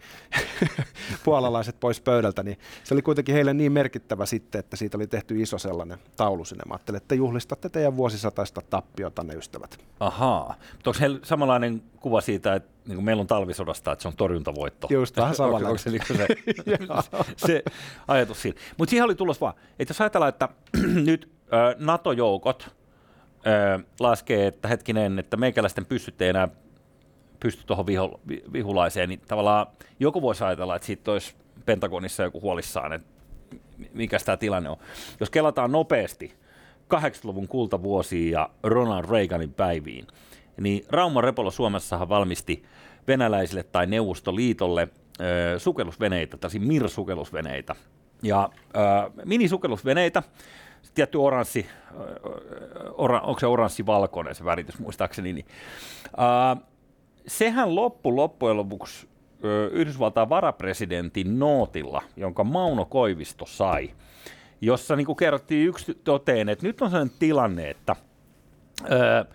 puolalaiset 1.24 1.80
pois 1.80 2.00
pöydältä. 2.00 2.42
Niin 2.42 2.58
se 2.84 2.94
oli 2.94 3.02
kuitenkin 3.02 3.34
heille 3.34 3.54
niin 3.54 3.72
merkittävä 3.72 4.26
sitten, 4.26 4.58
että 4.58 4.76
siitä 4.76 4.98
oli 4.98 5.06
tehty 5.06 5.42
iso 5.42 5.58
sellainen 5.58 5.98
taulu 6.16 6.44
sinne. 6.44 6.62
Mä 6.68 6.74
ajattelin, 6.74 6.96
että 6.96 7.14
juhlistatte 7.14 7.68
teidän 7.68 7.96
vuosisataista 7.96 8.60
tappiota, 8.70 9.24
ne 9.24 9.34
ystävät. 9.34 9.78
Ahaa. 10.00 10.54
Mutta 10.72 10.90
onko 10.90 11.00
heillä 11.00 11.18
samanlainen 11.22 11.82
kuva 12.00 12.20
siitä, 12.20 12.54
että 12.54 12.76
niin 12.86 12.96
kuin 12.96 13.04
meillä 13.04 13.20
on 13.20 13.26
talvisodasta, 13.26 13.92
että 13.92 14.02
se 14.02 14.08
on 14.08 14.16
torjuntavoitto. 14.16 14.86
Just 14.90 15.16
vähän 15.16 15.34
samalla. 15.34 15.68
Onko 15.68 15.78
se, 15.78 15.90
se, 15.90 16.16
se, 17.02 17.34
se 17.36 17.64
ajatus 18.08 18.42
siinä. 18.42 18.60
Mutta 18.78 18.90
siihen 18.90 19.04
oli 19.04 19.14
tulos 19.14 19.40
vaan, 19.40 19.54
että 19.78 19.90
jos 19.90 20.00
ajatellaan, 20.00 20.28
että 20.28 20.48
nyt 21.06 21.35
NATO-joukot 21.78 22.68
laskee, 24.00 24.46
että 24.46 24.68
hetkinen, 24.68 25.18
että 25.18 25.36
meikäläisten 25.36 25.86
pystyt 25.86 26.22
ei 26.22 26.28
enää 26.28 26.48
pysty 27.40 27.62
tuohon 27.66 27.86
viho, 27.86 28.20
vihulaiseen, 28.52 29.08
niin 29.08 29.20
tavallaan 29.28 29.66
joku 30.00 30.22
voisi 30.22 30.44
ajatella, 30.44 30.76
että 30.76 30.86
siitä 30.86 31.12
olisi 31.12 31.34
Pentagonissa 31.66 32.22
joku 32.22 32.40
huolissaan, 32.40 32.92
että 32.92 33.16
mikä 33.92 34.18
tämä 34.24 34.36
tilanne 34.36 34.70
on. 34.70 34.76
Jos 35.20 35.30
kelataan 35.30 35.72
nopeasti 35.72 36.34
80-luvun 36.94 37.48
kultavuosiin 37.48 38.30
ja 38.30 38.50
Ronald 38.62 39.04
Reaganin 39.10 39.52
päiviin, 39.52 40.06
niin 40.60 40.84
Rauma 40.88 41.20
Repolo 41.20 41.50
Suomessahan 41.50 42.08
valmisti 42.08 42.64
venäläisille 43.08 43.62
tai 43.62 43.86
Neuvostoliitolle 43.86 44.82
äh, 44.82 45.26
sukellusveneitä, 45.58 46.36
tällaisia 46.36 46.60
MIR-sukellusveneitä. 46.60 47.74
Ja 48.22 48.50
äh, 48.76 49.12
minisukellusveneitä, 49.24 50.22
tietty 50.94 51.18
oranssi, 51.18 51.66
ora, 52.94 53.20
onko 53.20 53.40
se 53.40 53.46
oranssi-valkoinen 53.46 54.34
se 54.34 54.44
väritys 54.44 54.78
muistaakseni, 54.78 55.32
niin, 55.32 55.46
uh, 56.06 56.62
sehän 57.26 57.74
loppu 57.74 58.16
loppujen 58.16 58.56
lopuksi 58.56 59.08
Yhdysvaltain 59.72 60.28
varapresidentin 60.28 61.38
nootilla, 61.38 62.02
jonka 62.16 62.44
Mauno 62.44 62.84
Koivisto 62.84 63.46
sai, 63.46 63.90
jossa 64.60 64.96
niin 64.96 65.06
kuin 65.06 65.16
kerrottiin 65.16 65.68
yksi 65.68 66.00
toteen, 66.04 66.48
että 66.48 66.66
nyt 66.66 66.82
on 66.82 66.90
sellainen 66.90 67.16
tilanne, 67.18 67.70
että 67.70 67.96
uh, 68.82 69.34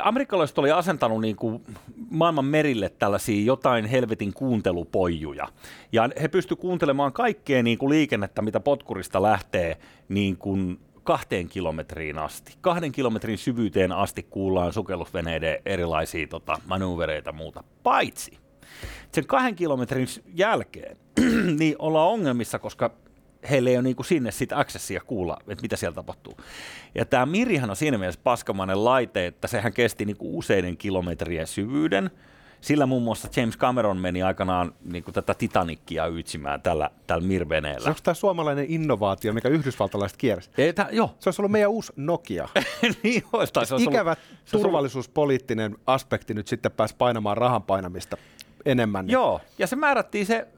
Amerikkalaiset 0.00 0.58
oli 0.58 0.70
asentanut 0.70 1.20
niin 1.20 1.36
kuin 1.36 1.64
maailman 2.10 2.44
merille 2.44 2.88
tällaisia 2.88 3.44
jotain 3.44 3.84
helvetin 3.84 4.32
kuuntelupojuja. 4.32 5.48
Ja 5.92 6.10
he 6.22 6.28
pystyivät 6.28 6.60
kuuntelemaan 6.60 7.12
kaikkea 7.12 7.62
niin 7.62 7.78
kuin 7.78 7.90
liikennettä, 7.90 8.42
mitä 8.42 8.60
potkurista 8.60 9.22
lähtee 9.22 9.76
niin 10.08 10.36
kuin 10.36 10.80
kahteen 11.04 11.48
kilometriin 11.48 12.18
asti. 12.18 12.54
Kahden 12.60 12.92
kilometrin 12.92 13.38
syvyyteen 13.38 13.92
asti 13.92 14.26
kuullaan 14.30 14.72
sukellusveneiden 14.72 15.58
erilaisia 15.66 16.26
tota, 16.26 16.58
manövereitä 16.66 17.28
ja 17.28 17.32
muuta. 17.32 17.64
Paitsi 17.82 18.38
sen 19.12 19.26
kahden 19.26 19.54
kilometrin 19.54 20.06
jälkeen 20.34 20.96
niin 21.58 21.76
ollaan 21.78 22.10
ongelmissa, 22.10 22.58
koska 22.58 22.90
heille 23.50 23.70
ei 23.70 23.76
ole 23.76 23.82
niin 23.82 23.96
kuin 23.96 24.06
sinne 24.06 24.30
sit 24.30 24.52
accessia 24.52 25.00
kuulla, 25.00 25.36
että 25.48 25.62
mitä 25.62 25.76
siellä 25.76 25.94
tapahtuu. 25.94 26.36
Ja 26.94 27.04
tämä 27.04 27.26
Mirihan 27.26 27.70
on 27.70 27.76
siinä 27.76 27.98
mielessä 27.98 28.20
paskamainen 28.24 28.84
laite, 28.84 29.26
että 29.26 29.48
sehän 29.48 29.72
kesti 29.72 30.04
niin 30.04 30.16
kuin 30.16 30.34
useiden 30.34 30.76
kilometrien 30.76 31.46
syvyyden, 31.46 32.10
sillä 32.62 32.86
muun 32.86 33.02
muassa 33.02 33.28
James 33.36 33.58
Cameron 33.58 33.96
meni 33.96 34.22
aikanaan 34.22 34.74
niin 34.84 35.04
kuin 35.04 35.14
tätä 35.14 35.34
Titanicia 35.34 36.06
ytsimään 36.06 36.62
tällä, 36.62 36.90
tällä 37.06 37.26
Mirveneellä. 37.26 37.84
Se 37.84 37.88
onko 37.88 38.00
tämä 38.02 38.14
suomalainen 38.14 38.66
innovaatio, 38.68 39.32
mikä 39.32 39.48
yhdysvaltalaiset 39.48 40.18
kiersi? 40.18 40.50
Ei, 40.58 40.72
tää, 40.72 40.88
joo. 40.92 41.14
Se 41.18 41.28
olisi 41.28 41.42
ollut 41.42 41.52
meidän 41.52 41.70
uusi 41.70 41.92
Nokia. 41.96 42.48
niin, 43.02 43.22
tai 43.52 43.66
se 43.66 43.74
Ikävä 43.78 44.10
ollut, 44.10 44.50
turvallisuuspoliittinen 44.50 45.76
aspekti 45.86 46.34
nyt 46.34 46.48
sitten 46.48 46.72
pääsi 46.72 46.94
painamaan 46.98 47.36
rahan 47.36 47.62
painamista 47.62 48.16
enemmän. 48.64 49.06
Niin. 49.06 49.12
Joo, 49.12 49.40
ja 49.58 49.66
se 49.66 49.76
määrättiin 49.76 50.26
se 50.26 50.48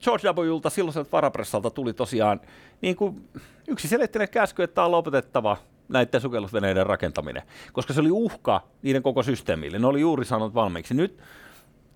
George 0.00 0.28
Wlta, 0.32 0.70
silloiselta 0.70 1.12
varapressalta, 1.12 1.70
tuli 1.70 1.92
tosiaan 1.92 2.40
niin 2.80 2.96
kuin 2.96 3.28
yksiselitteinen 3.68 4.28
käsky, 4.28 4.62
että 4.62 4.84
on 4.84 4.90
lopetettava 4.90 5.56
näiden 5.88 6.20
sukellusveneiden 6.20 6.86
rakentaminen, 6.86 7.42
koska 7.72 7.92
se 7.92 8.00
oli 8.00 8.10
uhka 8.10 8.60
niiden 8.82 9.02
koko 9.02 9.22
systeemille. 9.22 9.78
Ne 9.78 9.86
oli 9.86 10.00
juuri 10.00 10.24
sanonut 10.24 10.54
valmiiksi. 10.54 10.94
Nyt, 10.94 11.18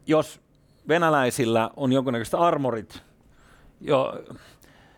jos 0.07 0.41
venäläisillä 0.89 1.71
on 1.77 1.93
jonkunnäköiset 1.93 2.35
armorit, 2.35 3.03
jo, 3.81 4.25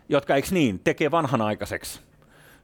jotka 0.09 0.35
eikö 0.35 0.47
niin, 0.51 0.79
tekee 0.83 1.11
vanhanaikaiseksi 1.11 1.99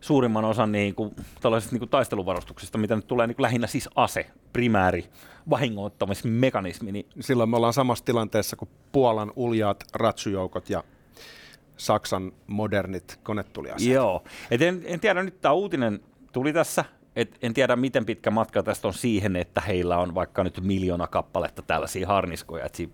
suurimman 0.01 0.45
osan 0.45 0.71
niin 0.71 0.95
kuin, 0.95 1.15
tällaisista 1.41 1.73
niin 1.73 1.79
kuin 1.79 1.89
taisteluvarustuksista, 1.89 2.77
mitä 2.77 2.95
nyt 2.95 3.07
tulee 3.07 3.27
niin 3.27 3.35
kuin 3.35 3.43
lähinnä 3.43 3.67
siis 3.67 3.89
ase, 3.95 4.25
primääri, 4.53 5.05
vahingoittamismekanismi. 5.49 6.91
Niin... 6.91 7.05
Silloin 7.19 7.49
me 7.49 7.57
ollaan 7.57 7.73
samassa 7.73 8.05
tilanteessa 8.05 8.55
kuin 8.55 8.69
Puolan 8.91 9.33
uljaat 9.35 9.83
ratsujoukot 9.93 10.69
ja 10.69 10.83
Saksan 11.77 12.31
modernit 12.47 13.19
konetuliaseet. 13.23 13.93
Joo, 13.93 14.23
Et 14.51 14.61
en, 14.61 14.81
en 14.85 14.99
tiedä, 14.99 15.23
nyt 15.23 15.41
tämä 15.41 15.53
uutinen 15.53 15.99
tuli 16.31 16.53
tässä, 16.53 16.85
et 17.19 17.37
en 17.41 17.53
tiedä 17.53 17.75
miten 17.75 18.05
pitkä 18.05 18.31
matka 18.31 18.63
tästä 18.63 18.87
on 18.87 18.93
siihen, 18.93 19.35
että 19.35 19.61
heillä 19.61 19.97
on 19.97 20.15
vaikka 20.15 20.43
nyt 20.43 20.61
miljoona 20.61 21.07
kappaletta 21.07 21.61
tällaisia 21.61 22.07
harniskoja, 22.07 22.65
että 22.65 22.77
siinä 22.77 22.93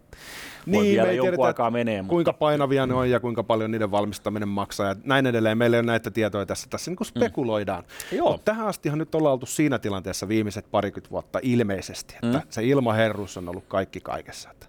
niin, 0.65 0.75
voi 0.75 0.85
vielä 0.85 1.11
jonkun 1.11 1.31
tiedetä, 1.31 1.43
aikaa 1.43 1.71
menee. 1.71 2.03
Kuinka 2.07 2.31
mutta... 2.31 2.33
painavia 2.33 2.85
ne 2.85 2.93
on 2.93 3.09
ja 3.09 3.19
kuinka 3.19 3.43
paljon 3.43 3.71
niiden 3.71 3.91
valmistaminen 3.91 4.49
maksaa 4.49 4.87
ja 4.87 4.95
näin 5.03 5.25
edelleen. 5.25 5.57
Meillä 5.57 5.77
ei 5.77 5.79
ole 5.79 5.85
näitä 5.85 6.11
tietoja 6.11 6.45
tässä, 6.45 6.67
tässä 6.69 6.91
niin 6.91 6.95
kuin 6.95 7.07
mm. 7.15 7.19
spekuloidaan. 7.19 7.83
Mm. 8.11 8.17
Joo. 8.17 8.39
tähän 8.45 8.67
astihan 8.67 8.99
nyt 8.99 9.15
ollaan 9.15 9.33
oltu 9.33 9.45
siinä 9.45 9.79
tilanteessa 9.79 10.27
viimeiset 10.27 10.71
parikymmentä 10.71 11.11
vuotta 11.11 11.39
ilmeisesti, 11.41 12.15
että 12.23 12.37
mm. 12.37 12.43
se 12.49 12.63
ilmaherruus 12.63 13.37
on 13.37 13.49
ollut 13.49 13.65
kaikki 13.67 13.99
kaikessa. 13.99 14.51
Että 14.51 14.65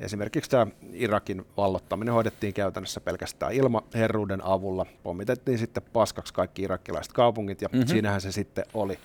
Esimerkiksi 0.00 0.50
tämä 0.50 0.66
Irakin 0.92 1.46
vallottaminen 1.56 2.14
hoidettiin 2.14 2.54
käytännössä 2.54 3.00
pelkästään 3.00 3.52
ilmaherruuden 3.52 4.44
avulla. 4.44 4.86
Pommitettiin 5.02 5.58
sitten 5.58 5.82
paskaksi 5.92 6.34
kaikki 6.34 6.62
irakkilaiset 6.62 7.12
kaupungit 7.12 7.62
ja 7.62 7.68
mm-hmm. 7.72 7.86
siinähän 7.86 8.20
se 8.20 8.32
sitten 8.32 8.64
oli. 8.74 8.98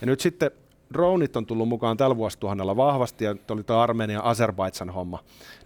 Ja 0.00 0.06
nyt 0.06 0.20
sitten 0.20 0.50
dronit 0.92 1.36
on 1.36 1.46
tullut 1.46 1.68
mukaan 1.68 1.96
tällä 1.96 2.16
vuosituhannella 2.16 2.76
vahvasti, 2.76 3.24
ja 3.24 3.36
oli 3.50 3.64
tuo 3.64 3.76
Armenian 3.76 4.24
Azerbaidsan 4.24 4.90
homma, 4.90 5.18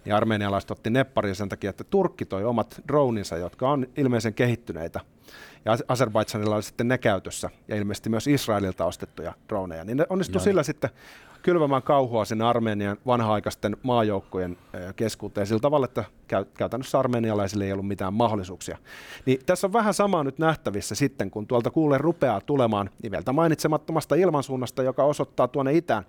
niin 0.05 0.15
armenialaiset 0.15 0.71
otti 0.71 0.89
nepparia 0.89 1.35
sen 1.35 1.49
takia, 1.49 1.69
että 1.69 1.83
Turkki 1.83 2.25
toi 2.25 2.45
omat 2.45 2.81
droninsa, 2.87 3.37
jotka 3.37 3.69
on 3.69 3.87
ilmeisen 3.97 4.33
kehittyneitä, 4.33 4.99
ja 5.65 5.77
Azerbaidsanilla 5.87 6.55
oli 6.55 6.63
sitten 6.63 6.87
ne 6.87 6.97
käytössä, 6.97 7.49
ja 7.67 7.75
ilmeisesti 7.75 8.09
myös 8.09 8.27
Israelilta 8.27 8.85
ostettuja 8.85 9.33
droneja, 9.49 9.83
niin 9.83 9.97
ne 9.97 10.05
onnistui 10.09 10.41
sillä 10.41 10.63
sitten 10.63 10.89
kylvämään 11.43 11.83
kauhua 11.83 12.25
sinne 12.25 12.45
Armenian 12.45 12.97
vanha-aikaisten 13.05 13.77
maajoukkojen 13.83 14.57
keskuuteen 14.95 15.47
sillä 15.47 15.59
tavalla, 15.59 15.85
että 15.85 16.03
käytännössä 16.57 16.99
armenialaisille 16.99 17.65
ei 17.65 17.71
ollut 17.71 17.87
mitään 17.87 18.13
mahdollisuuksia. 18.13 18.77
Niin 19.25 19.39
tässä 19.45 19.67
on 19.67 19.73
vähän 19.73 19.93
samaa 19.93 20.23
nyt 20.23 20.39
nähtävissä 20.39 20.95
sitten, 20.95 21.31
kun 21.31 21.47
tuolta 21.47 21.71
kuulle 21.71 21.97
rupeaa 21.97 22.41
tulemaan 22.41 22.89
nimeltä 23.03 23.33
mainitsemattomasta 23.33 24.15
ilmansuunnasta, 24.15 24.83
joka 24.83 25.03
osoittaa 25.03 25.47
tuonne 25.47 25.73
itään, 25.73 26.03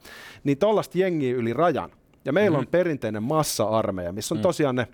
niin 0.45 0.59
tuollaista 0.59 0.99
jengiä 0.99 1.35
yli 1.35 1.53
rajan. 1.53 1.91
Ja 2.25 2.33
meillä 2.33 2.57
mm-hmm. 2.57 2.67
on 2.67 2.71
perinteinen 2.71 3.23
massa-armeija, 3.23 4.13
missä 4.13 4.35
on 4.35 4.39
mm. 4.39 4.43
tosiaan 4.43 4.77
ne 4.77 4.89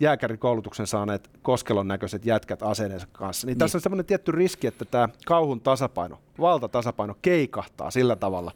jääkärikoulutuksen 0.00 0.86
saaneet 0.86 1.30
Koskelon 1.42 1.88
näköiset 1.88 2.26
jätkät 2.26 2.62
aseineensa 2.62 3.06
kanssa. 3.12 3.46
Niin, 3.46 3.52
niin. 3.52 3.58
tässä 3.58 3.78
on 3.78 3.82
semmoinen 3.82 4.06
tietty 4.06 4.32
riski, 4.32 4.66
että 4.66 4.84
tämä 4.84 5.08
kauhun 5.26 5.60
tasapaino, 5.60 6.18
valtatasapaino 6.40 7.14
keikahtaa 7.22 7.90
sillä 7.90 8.16
tavalla, 8.16 8.52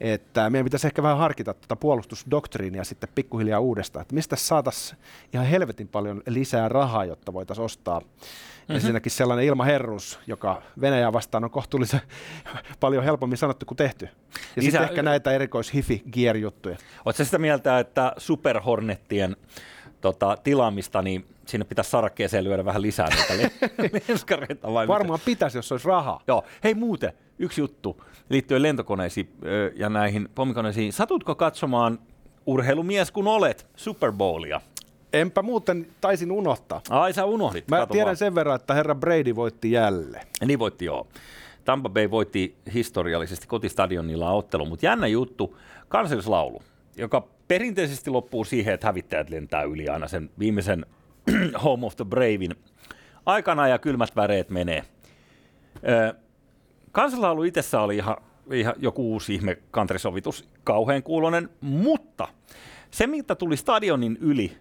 että 0.00 0.50
meidän 0.50 0.64
pitäisi 0.64 0.86
ehkä 0.86 1.02
vähän 1.02 1.18
harkita 1.18 1.54
tuota 1.54 1.76
puolustusdoktriinia 1.76 2.84
sitten 2.84 3.08
pikkuhiljaa 3.14 3.60
uudestaan, 3.60 4.02
että 4.02 4.14
mistä 4.14 4.36
saataisiin 4.36 4.98
ihan 5.32 5.46
helvetin 5.46 5.88
paljon 5.88 6.22
lisää 6.26 6.68
rahaa, 6.68 7.04
jotta 7.04 7.32
voitaisiin 7.32 7.64
ostaa 7.64 8.00
mm-hmm. 8.00 8.74
ensinnäkin 8.74 9.12
sellainen 9.12 9.46
ilmaherrus, 9.46 10.20
joka 10.26 10.62
Venäjää 10.80 11.12
vastaan 11.12 11.44
on 11.44 11.50
kohtuullisen 11.50 12.00
paljon 12.80 13.04
helpommin 13.04 13.38
sanottu 13.38 13.66
kuin 13.66 13.76
tehty. 13.76 14.08
Ja 14.56 14.62
sitten 14.62 14.82
ehkä 14.82 15.02
näitä 15.02 15.32
erikois 15.32 15.74
hifi 15.74 16.02
gear 16.12 16.36
juttuja 16.36 16.76
Oletko 17.04 17.24
sitä 17.24 17.38
mieltä, 17.38 17.78
että 17.78 18.12
Super 18.18 18.60
Hornettien 18.60 19.36
tota, 20.02 20.36
tilaamista, 20.44 21.02
niin 21.02 21.26
sinne 21.46 21.64
pitäisi 21.64 21.90
sarakkeeseen 21.90 22.44
lyödä 22.44 22.64
vähän 22.64 22.82
lisää 22.82 23.08
niitä 23.08 23.50
lenskareita. 24.08 24.72
Vai 24.74 24.88
Varmaan 24.88 25.18
mitä? 25.20 25.24
pitäisi, 25.26 25.58
jos 25.58 25.72
olisi 25.72 25.88
rahaa. 25.88 26.20
Joo. 26.28 26.44
Hei 26.64 26.74
muuten, 26.74 27.12
yksi 27.38 27.60
juttu 27.60 28.02
liittyen 28.28 28.62
lentokoneisiin 28.62 29.28
ja 29.76 29.88
näihin 29.88 30.28
pommikoneisiin. 30.34 30.92
Satutko 30.92 31.34
katsomaan 31.34 31.98
urheilumies 32.46 33.10
kun 33.10 33.28
olet 33.28 33.66
Super 33.76 34.12
Bowlia? 34.12 34.60
Enpä 35.12 35.42
muuten 35.42 35.86
taisin 36.00 36.32
unohtaa. 36.32 36.80
Ai 36.90 37.12
sä 37.12 37.24
unohdit. 37.24 37.68
Mä 37.68 37.76
Kato 37.78 37.92
tiedän 37.92 38.06
vaan. 38.06 38.16
sen 38.16 38.34
verran, 38.34 38.56
että 38.56 38.74
herra 38.74 38.94
Brady 38.94 39.36
voitti 39.36 39.72
jälleen. 39.72 40.26
Niin 40.46 40.58
voitti 40.58 40.84
joo. 40.84 41.06
Tampa 41.64 41.88
Bay 41.88 42.10
voitti 42.10 42.56
historiallisesti 42.74 43.46
kotistadionilla 43.46 44.30
ottelu, 44.30 44.66
mutta 44.66 44.86
jännä 44.86 45.06
juttu, 45.06 45.56
kansallislaulu, 45.88 46.62
joka 46.96 47.24
perinteisesti 47.48 48.10
loppuu 48.10 48.44
siihen, 48.44 48.74
että 48.74 48.86
hävittäjät 48.86 49.30
lentää 49.30 49.62
yli 49.62 49.88
aina 49.88 50.08
sen 50.08 50.30
viimeisen 50.38 50.86
Home 51.64 51.86
of 51.86 51.96
the 51.96 52.04
Bravein 52.04 52.54
aikana 53.26 53.68
ja 53.68 53.78
kylmät 53.78 54.16
väreet 54.16 54.50
menee. 54.50 54.84
Kansanlaulu 56.92 57.42
itsessä 57.42 57.80
oli 57.80 57.96
ihan, 57.96 58.16
ihan 58.52 58.74
joku 58.78 59.12
uusi 59.12 59.34
ihme 59.34 59.58
kantrisovitus, 59.70 60.48
kauhean 60.64 61.02
kuulonen, 61.02 61.48
mutta 61.60 62.28
se, 62.90 63.06
mitä 63.06 63.34
tuli 63.34 63.56
stadionin 63.56 64.18
yli, 64.20 64.56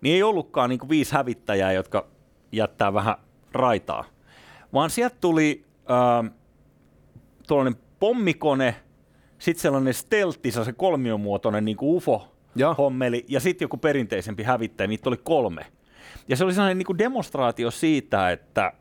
niin 0.00 0.14
ei 0.14 0.22
ollutkaan 0.22 0.70
niin 0.70 0.88
viisi 0.88 1.12
hävittäjää, 1.12 1.72
jotka 1.72 2.06
jättää 2.52 2.94
vähän 2.94 3.14
raitaa, 3.52 4.04
vaan 4.72 4.90
sieltä 4.90 5.16
tuli 5.20 5.64
äh, 5.90 6.32
tuollainen 7.48 7.80
pommikone, 8.00 8.74
sitten 9.42 9.62
sellainen 9.62 9.94
steltti, 9.94 10.50
se 10.50 10.72
kolmiomuotoinen 10.72 11.64
niin 11.64 11.76
UFO-hommeli, 11.82 13.24
ja 13.28 13.40
sitten 13.40 13.64
joku 13.64 13.76
perinteisempi 13.76 14.42
hävittäjä, 14.42 14.88
niitä 14.88 15.10
oli 15.10 15.16
kolme. 15.16 15.66
Ja 16.28 16.36
se 16.36 16.44
oli 16.44 16.52
sellainen 16.52 16.78
niin 16.78 16.86
kuin 16.86 16.98
demonstraatio 16.98 17.70
siitä, 17.70 18.30
että 18.30 18.72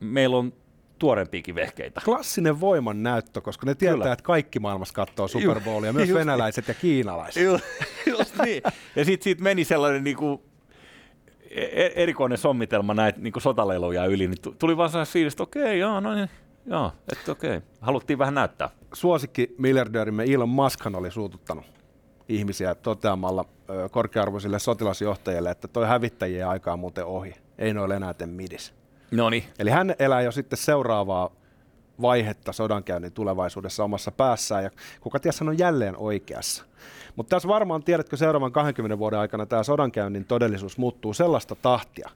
meillä 0.00 0.36
on 0.36 0.52
tuorempiakin 0.98 1.54
vehkeitä. 1.54 2.00
Klassinen 2.04 2.60
voiman 2.60 3.02
näyttö, 3.02 3.40
koska 3.40 3.66
ne 3.66 3.74
tietää, 3.74 3.98
Kyllä. 3.98 4.12
että 4.12 4.22
kaikki 4.22 4.58
maailmassa 4.58 4.94
katsoo 4.94 5.28
Super 5.28 5.60
Bowlia, 5.60 5.92
myös 5.92 6.08
just, 6.08 6.18
venäläiset 6.18 6.68
ja 6.68 6.74
kiinalaiset. 6.74 7.42
Just, 7.42 7.64
just 8.18 8.38
niin. 8.44 8.62
Ja 8.96 9.04
sitten 9.04 9.24
siitä 9.24 9.42
meni 9.42 9.64
sellainen 9.64 10.04
niin 10.04 10.16
kuin, 10.16 10.40
e-, 11.50 11.92
erikoinen 11.94 12.38
sommitelma 12.38 12.94
näitä 12.94 13.20
niin 13.20 13.32
sotaleluja 13.38 14.06
yli, 14.06 14.26
niin 14.26 14.56
tuli 14.58 14.76
vaan 14.76 14.90
sellainen 14.90 15.12
fiilis, 15.12 15.32
että 15.32 15.42
okei, 15.42 15.62
okay, 15.62 15.76
joo, 15.76 16.00
no 16.00 16.14
niin, 16.14 16.30
joo, 16.66 16.92
että 17.12 17.32
okei. 17.32 17.56
Okay. 17.56 17.68
Haluttiin 17.80 18.18
vähän 18.18 18.34
näyttää. 18.34 18.70
Suosikki 18.94 19.54
miljardöörimme 19.58 20.24
Elon 20.24 20.48
Muskhan 20.48 20.94
oli 20.94 21.10
suututtanut 21.10 21.64
ihmisiä 22.28 22.74
toteamalla 22.74 23.44
korkearvoisille 23.90 24.58
sotilasjohtajille, 24.58 25.50
että 25.50 25.68
toi 25.68 25.86
hävittäjien 25.86 26.48
aika 26.48 26.72
on 26.72 26.78
muuten 26.78 27.04
ohi. 27.04 27.34
Ei 27.58 27.74
noille 27.74 27.96
enää 27.96 28.14
tee 28.14 28.26
midis. 28.26 28.74
Noni. 29.10 29.44
Eli 29.58 29.70
hän 29.70 29.94
elää 29.98 30.22
jo 30.22 30.32
sitten 30.32 30.56
seuraavaa 30.56 31.30
vaihetta 32.02 32.52
sodankäynnin 32.52 33.12
tulevaisuudessa 33.12 33.84
omassa 33.84 34.10
päässään, 34.10 34.64
ja 34.64 34.70
kuka 35.00 35.20
ties 35.20 35.40
hän 35.40 35.48
on 35.48 35.58
jälleen 35.58 35.96
oikeassa. 35.96 36.64
Mutta 37.16 37.36
tässä 37.36 37.48
varmaan 37.48 37.82
tiedätkö 37.82 38.16
seuraavan 38.16 38.52
20 38.52 38.98
vuoden 38.98 39.18
aikana 39.18 39.46
tämä 39.46 39.62
sodankäynnin 39.62 40.24
todellisuus 40.24 40.78
muuttuu 40.78 41.14
sellaista 41.14 41.54
tahtia, 41.54 42.10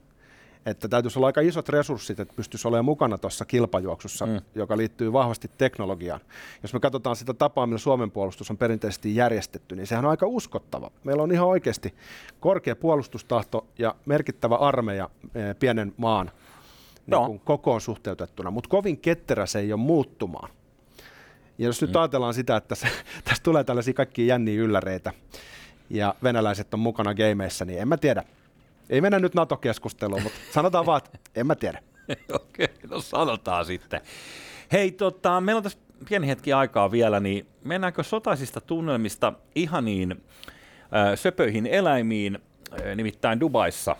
että 0.66 0.88
täytyisi 0.88 1.18
olla 1.18 1.26
aika 1.26 1.40
isot 1.40 1.68
resurssit, 1.68 2.20
että 2.20 2.34
pystyisi 2.34 2.68
olemaan 2.68 2.84
mukana 2.84 3.18
tuossa 3.18 3.44
kilpajuoksussa, 3.44 4.26
mm. 4.26 4.40
joka 4.54 4.76
liittyy 4.76 5.12
vahvasti 5.12 5.50
teknologiaan. 5.58 6.20
Jos 6.62 6.72
me 6.72 6.80
katsotaan 6.80 7.16
sitä 7.16 7.34
tapaa, 7.34 7.66
millä 7.66 7.78
Suomen 7.78 8.10
puolustus 8.10 8.50
on 8.50 8.56
perinteisesti 8.56 9.16
järjestetty, 9.16 9.76
niin 9.76 9.86
sehän 9.86 10.04
on 10.04 10.10
aika 10.10 10.26
uskottava. 10.26 10.90
Meillä 11.04 11.22
on 11.22 11.32
ihan 11.32 11.48
oikeasti 11.48 11.94
korkea 12.40 12.76
puolustustahto 12.76 13.66
ja 13.78 13.94
merkittävä 14.06 14.56
armeija 14.56 15.10
eh, 15.34 15.56
pienen 15.58 15.94
maan 15.96 16.30
niin 17.06 17.26
kuin 17.26 17.40
kokoon 17.40 17.80
suhteutettuna, 17.80 18.50
mutta 18.50 18.70
kovin 18.70 18.98
ketterä 18.98 19.46
se 19.46 19.58
ei 19.58 19.72
ole 19.72 19.80
muuttumaan. 19.80 20.50
Ja 21.58 21.66
jos 21.66 21.82
nyt 21.82 21.92
mm. 21.92 21.98
ajatellaan 21.98 22.34
sitä, 22.34 22.56
että 22.56 22.74
se, 22.74 22.88
tästä 23.24 23.44
tulee 23.44 23.64
tällaisia 23.64 23.94
kaikkia 23.94 24.26
jänniä 24.26 24.60
ylläreitä, 24.60 25.12
ja 25.90 26.14
venäläiset 26.22 26.74
on 26.74 26.80
mukana 26.80 27.14
gameissa, 27.14 27.64
niin 27.64 27.78
en 27.78 27.88
mä 27.88 27.96
tiedä. 27.96 28.24
Ei 28.90 29.00
mennä 29.00 29.18
nyt 29.18 29.34
NATO-keskusteluun, 29.34 30.22
mutta 30.22 30.38
sanotaan 30.50 30.86
vaan, 30.86 31.02
että 31.04 31.18
en 31.34 31.46
mä 31.46 31.54
tiedä. 31.54 31.82
Okei, 32.32 32.68
no 32.90 33.00
sanotaan 33.00 33.64
sitten. 33.64 34.00
Hei, 34.72 34.92
tota, 34.92 35.40
meillä 35.40 35.58
on 35.58 35.62
tässä 35.62 35.78
pieni 36.08 36.28
hetki 36.28 36.52
aikaa 36.52 36.90
vielä, 36.90 37.20
niin 37.20 37.46
mennäänkö 37.64 38.02
sotaisista 38.02 38.60
tunnelmista 38.60 39.32
ihaniin 39.54 40.12
äh, 40.12 41.14
söpöihin 41.14 41.66
eläimiin, 41.66 42.38
äh, 42.72 42.96
nimittäin 42.96 43.40
Dubaissa 43.40 43.96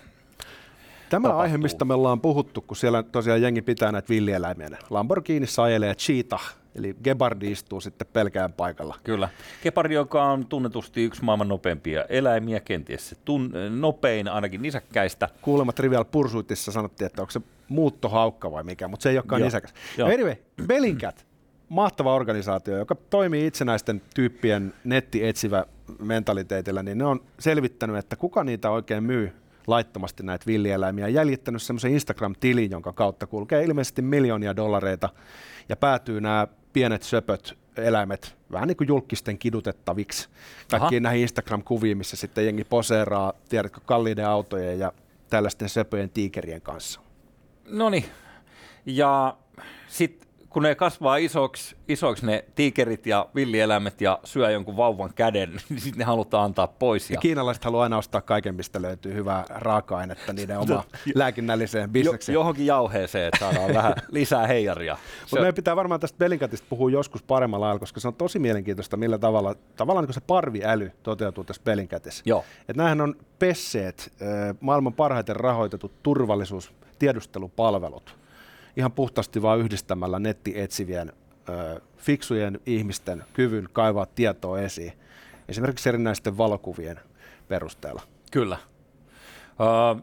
Tämä 1.11 1.23
tapahtuu. 1.23 1.41
aihe, 1.41 1.59
mistä 1.59 1.85
me 1.85 1.95
ollaan 1.95 2.21
puhuttu, 2.21 2.61
kun 2.61 2.77
siellä 2.77 3.03
tosiaan 3.03 3.43
jengi 3.43 3.63
pitää 3.63 3.93
näitä 3.93 4.09
villieläimiä. 4.09 4.69
Lamborghinissa 4.91 5.63
ajelee 5.63 5.95
cheetah, 5.95 6.55
eli 6.75 6.97
Gebardi 7.05 7.51
istuu 7.53 7.81
sitten 7.81 8.07
pelkään 8.13 8.53
paikalla. 8.53 8.97
Kyllä. 9.05 9.29
Gepardi, 9.63 9.95
joka 9.95 10.25
on 10.25 10.47
tunnetusti 10.47 11.05
yksi 11.05 11.25
maailman 11.25 11.49
nopeimpia 11.49 12.05
eläimiä, 12.09 12.61
kenties 12.61 13.09
se 13.09 13.17
tun- 13.17 13.71
nopein 13.81 14.29
ainakin 14.29 14.63
nisäkkäistä. 14.63 15.29
Kuulemma 15.43 15.73
Trivial 15.73 16.05
Pursuitissa 16.05 16.73
sanottiin, 16.73 17.07
että 17.07 17.23
onko 17.23 17.31
se 17.31 17.41
muuttohaukka 17.69 18.53
vai 18.53 18.63
mikä, 18.65 18.89
mutta 18.89 19.03
se 19.03 19.11
ei 19.11 19.17
olekaan 19.19 19.41
Joo. 19.41 19.47
nisäkäs. 19.47 19.75
Joo. 19.99 20.09
Anyway, 20.09 20.35
Bellingcat, 20.67 21.27
mahtava 21.69 22.15
organisaatio, 22.15 22.79
joka 22.79 22.95
toimii 22.95 23.47
itsenäisten 23.47 24.03
tyyppien 24.15 24.75
nettietsivä 24.85 25.65
mentaliteetillä, 25.99 26.83
niin 26.83 26.99
ne 26.99 27.05
on 27.05 27.21
selvittänyt, 27.39 27.97
että 27.97 28.17
kuka 28.17 28.45
niitä 28.45 28.71
oikein 28.71 29.05
myy 29.05 29.33
laittomasti 29.69 30.23
näitä 30.23 30.47
villieläimiä, 30.47 31.09
jäljittänyt 31.09 31.63
semmoisen 31.63 31.93
Instagram-tilin, 31.93 32.71
jonka 32.71 32.93
kautta 32.93 33.27
kulkee 33.27 33.65
ilmeisesti 33.65 34.03
miljoonia 34.03 34.57
dollareita 34.57 35.09
ja 35.69 35.77
päätyy 35.77 36.21
nämä 36.21 36.47
pienet 36.73 37.03
söpöt 37.03 37.59
eläimet 37.77 38.37
vähän 38.53 38.69
niin 38.69 38.77
kuin 38.77 38.89
julkisten 38.89 39.39
kidutettaviksi. 39.39 40.29
Kaikkiin 40.71 41.03
näihin 41.03 41.23
Instagram-kuviin, 41.23 41.99
missä 41.99 42.17
sitten 42.17 42.47
jengi 42.47 42.65
poseeraa, 42.65 43.33
tiedätkö, 43.49 43.81
kalliiden 43.87 44.27
autojen 44.27 44.79
ja 44.79 44.93
tällaisten 45.31 45.69
söpöjen 45.69 46.11
tiikerien 46.11 46.63
kanssa. 46.63 47.01
No 47.69 47.91
niin, 47.91 48.05
ja 48.87 49.37
sitten 49.89 50.28
kun 50.51 50.63
ne 50.63 50.75
kasvaa 50.75 51.17
isoksi, 51.17 51.77
isoksi 51.89 52.27
ne 52.27 52.45
tiikerit 52.55 53.07
ja 53.07 53.29
villieläimet 53.35 54.01
ja 54.01 54.19
syö 54.25 54.51
jonkun 54.51 54.77
vauvan 54.77 55.15
käden, 55.15 55.51
niin 55.69 55.81
sitten 55.81 55.99
ne 55.99 56.05
halutaan 56.05 56.45
antaa 56.45 56.67
pois. 56.67 57.11
Ja... 57.11 57.15
ja 57.15 57.21
kiinalaiset 57.21 57.65
haluaa 57.65 57.83
aina 57.83 57.99
ostaa 57.99 58.21
kaiken, 58.21 58.55
mistä 58.55 58.83
löytyy 58.83 59.15
hyvää 59.15 59.45
raaka-ainetta 59.49 60.33
niiden 60.33 60.59
oma 60.59 60.85
lääkinnälliseen 61.15 61.91
bisnekseen. 61.91 62.35
Jo, 62.35 62.41
johonkin 62.41 62.67
jauheeseen, 62.67 63.27
että 63.27 63.39
saadaan 63.39 63.75
vähän 63.75 63.95
lisää 64.11 64.47
heijaria. 64.47 64.97
Mutta 65.21 65.37
meidän 65.37 65.55
pitää 65.55 65.77
varmaan 65.77 66.01
tästä 66.01 66.19
Belinkatista 66.19 66.67
puhua 66.71 66.91
joskus 66.91 67.23
paremmalla 67.23 67.67
lailla, 67.67 67.81
koska 67.81 68.01
se 68.01 68.09
on 68.09 68.15
tosi 68.15 68.39
mielenkiintoista, 68.39 68.97
millä 68.97 69.19
tavalla 69.19 69.55
tavallaan 69.77 70.05
niin 70.07 70.15
se 70.15 70.21
parviäly 70.21 70.93
toteutuu 71.03 71.45
tässä 71.45 71.63
Belinkatissa. 71.65 72.23
Joo. 72.27 72.45
Et 72.69 72.77
näähän 72.77 73.01
on 73.01 73.15
pesseet, 73.39 74.13
maailman 74.61 74.93
parhaiten 74.93 75.37
rahoitetut 75.37 76.03
turvallisuus 76.03 76.73
tiedustelupalvelut 76.99 78.18
ihan 78.79 78.93
puhtaasti 78.93 79.43
vain 79.43 79.61
yhdistämällä 79.61 80.19
nettietsivien 80.19 81.13
ö, 81.49 81.81
fiksujen 81.97 82.61
ihmisten 82.67 83.25
kyvyn 83.33 83.69
kaivaa 83.73 84.07
tietoa 84.07 84.61
esiin, 84.61 84.93
esimerkiksi 85.49 85.89
erinäisten 85.89 86.39
valokuvien 86.39 87.01
perusteella. 87.49 88.03
Kyllä. 88.33 88.59
Uh, 89.61 90.03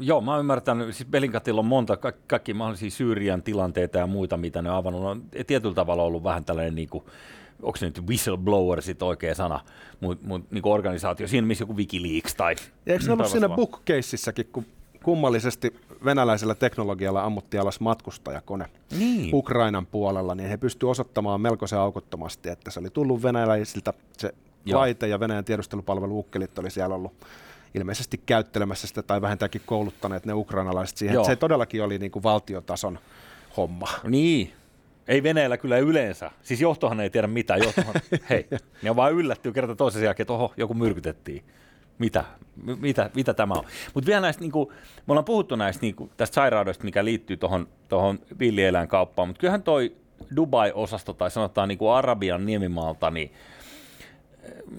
joo, 0.00 0.20
mä 0.20 0.30
oon 0.30 0.40
ymmärtänyt, 0.40 0.94
siis 0.96 1.08
Belinkatilla 1.08 1.60
on 1.60 1.66
monta, 1.66 1.96
ka- 1.96 2.12
kaikki 2.26 2.54
mahdollisia 2.54 2.90
Syyrian 2.90 3.42
tilanteita 3.42 3.98
ja 3.98 4.06
muita, 4.06 4.36
mitä 4.36 4.62
ne 4.62 4.70
on 4.70 4.76
avannut. 4.76 5.04
On 5.04 5.22
tietyllä 5.46 5.74
tavalla 5.74 6.02
ollut 6.02 6.24
vähän 6.24 6.44
tällainen 6.44 6.74
niin 6.74 6.88
kuin, 6.88 7.04
onko 7.62 7.76
se 7.76 7.86
nyt 7.86 8.06
whistleblower 8.06 8.82
sitten 8.82 9.08
oikea 9.08 9.34
sana, 9.34 9.60
mutta 10.00 10.26
mut, 10.26 10.50
niin 10.50 10.66
organisaatio, 10.66 11.28
siinä 11.28 11.46
missä 11.46 11.62
joku 11.62 11.76
Wikileaks 11.76 12.34
tai... 12.34 12.56
Ja 12.86 12.92
eikö 12.92 13.04
se 13.04 13.12
ollut 13.12 13.26
siinä 13.26 13.48
bookcaseissakin, 13.48 14.46
kun 14.52 14.66
kummallisesti 15.04 15.74
venäläisellä 16.04 16.54
teknologialla 16.54 17.24
ammuttiin 17.24 17.60
alas 17.60 17.80
matkustajakone 17.80 18.66
niin. 18.98 19.34
Ukrainan 19.34 19.86
puolella, 19.86 20.34
niin 20.34 20.48
he 20.48 20.56
pystyivät 20.56 20.90
osoittamaan 20.90 21.40
melkoisen 21.40 21.78
aukottomasti, 21.78 22.48
että 22.48 22.70
se 22.70 22.80
oli 22.80 22.90
tullut 22.90 23.22
venäläisiltä 23.22 23.92
se 24.18 24.34
Joo. 24.64 24.80
laite 24.80 25.08
ja 25.08 25.20
Venäjän 25.20 25.44
tiedustelupalveluukkelit 25.44 26.58
oli 26.58 26.70
siellä 26.70 26.94
ollut 26.94 27.12
ilmeisesti 27.74 28.20
käyttelemässä 28.26 28.86
sitä 28.86 29.02
tai 29.02 29.22
vähintäänkin 29.22 29.62
kouluttaneet 29.66 30.26
ne 30.26 30.32
ukrainalaiset 30.32 30.96
siihen. 30.96 31.14
Joo. 31.14 31.24
Se 31.24 31.36
todellakin 31.36 31.84
oli 31.84 31.98
niin 31.98 32.10
kuin 32.10 32.22
valtiotason 32.22 32.98
homma. 33.56 33.88
Niin, 34.04 34.52
ei 35.08 35.22
Venäjällä 35.22 35.56
kyllä 35.56 35.78
yleensä. 35.78 36.30
Siis 36.42 36.60
johtohan 36.60 37.00
ei 37.00 37.10
tiedä 37.10 37.26
mitään. 37.26 37.60
Johtohan, 37.62 37.94
hei, 38.30 38.46
ne 38.82 38.90
on 38.90 38.96
vaan 38.96 39.12
yllättyy 39.12 39.52
kerta 39.52 39.74
toisen 39.76 40.02
jälkeen, 40.02 40.24
että 40.24 40.32
oho, 40.32 40.54
joku 40.56 40.74
myrkytettiin 40.74 41.44
mitä, 41.98 42.24
mitä, 42.80 43.10
mitä 43.14 43.34
tämä 43.34 43.54
on. 43.54 43.64
Mutta 43.94 44.06
vielä 44.06 44.20
näistä, 44.20 44.40
niin 44.40 44.52
kuin, 44.52 44.68
me 45.06 45.12
ollaan 45.12 45.24
puhuttu 45.24 45.56
näistä 45.56 45.82
niin 45.82 45.94
kuin, 45.94 46.10
tästä 46.16 46.34
sairaudesta, 46.34 46.84
mikä 46.84 47.04
liittyy 47.04 47.36
tuohon 47.36 47.68
tohon 47.88 48.18
villieläinkauppaan, 48.38 49.28
mutta 49.28 49.40
kyllähän 49.40 49.62
toi 49.62 49.96
Dubai-osasto 50.36 51.12
tai 51.12 51.30
sanotaan 51.30 51.68
niin 51.68 51.78
kuin 51.78 51.92
Arabian 51.92 52.46
niemimaalta, 52.46 53.10
niin 53.10 53.32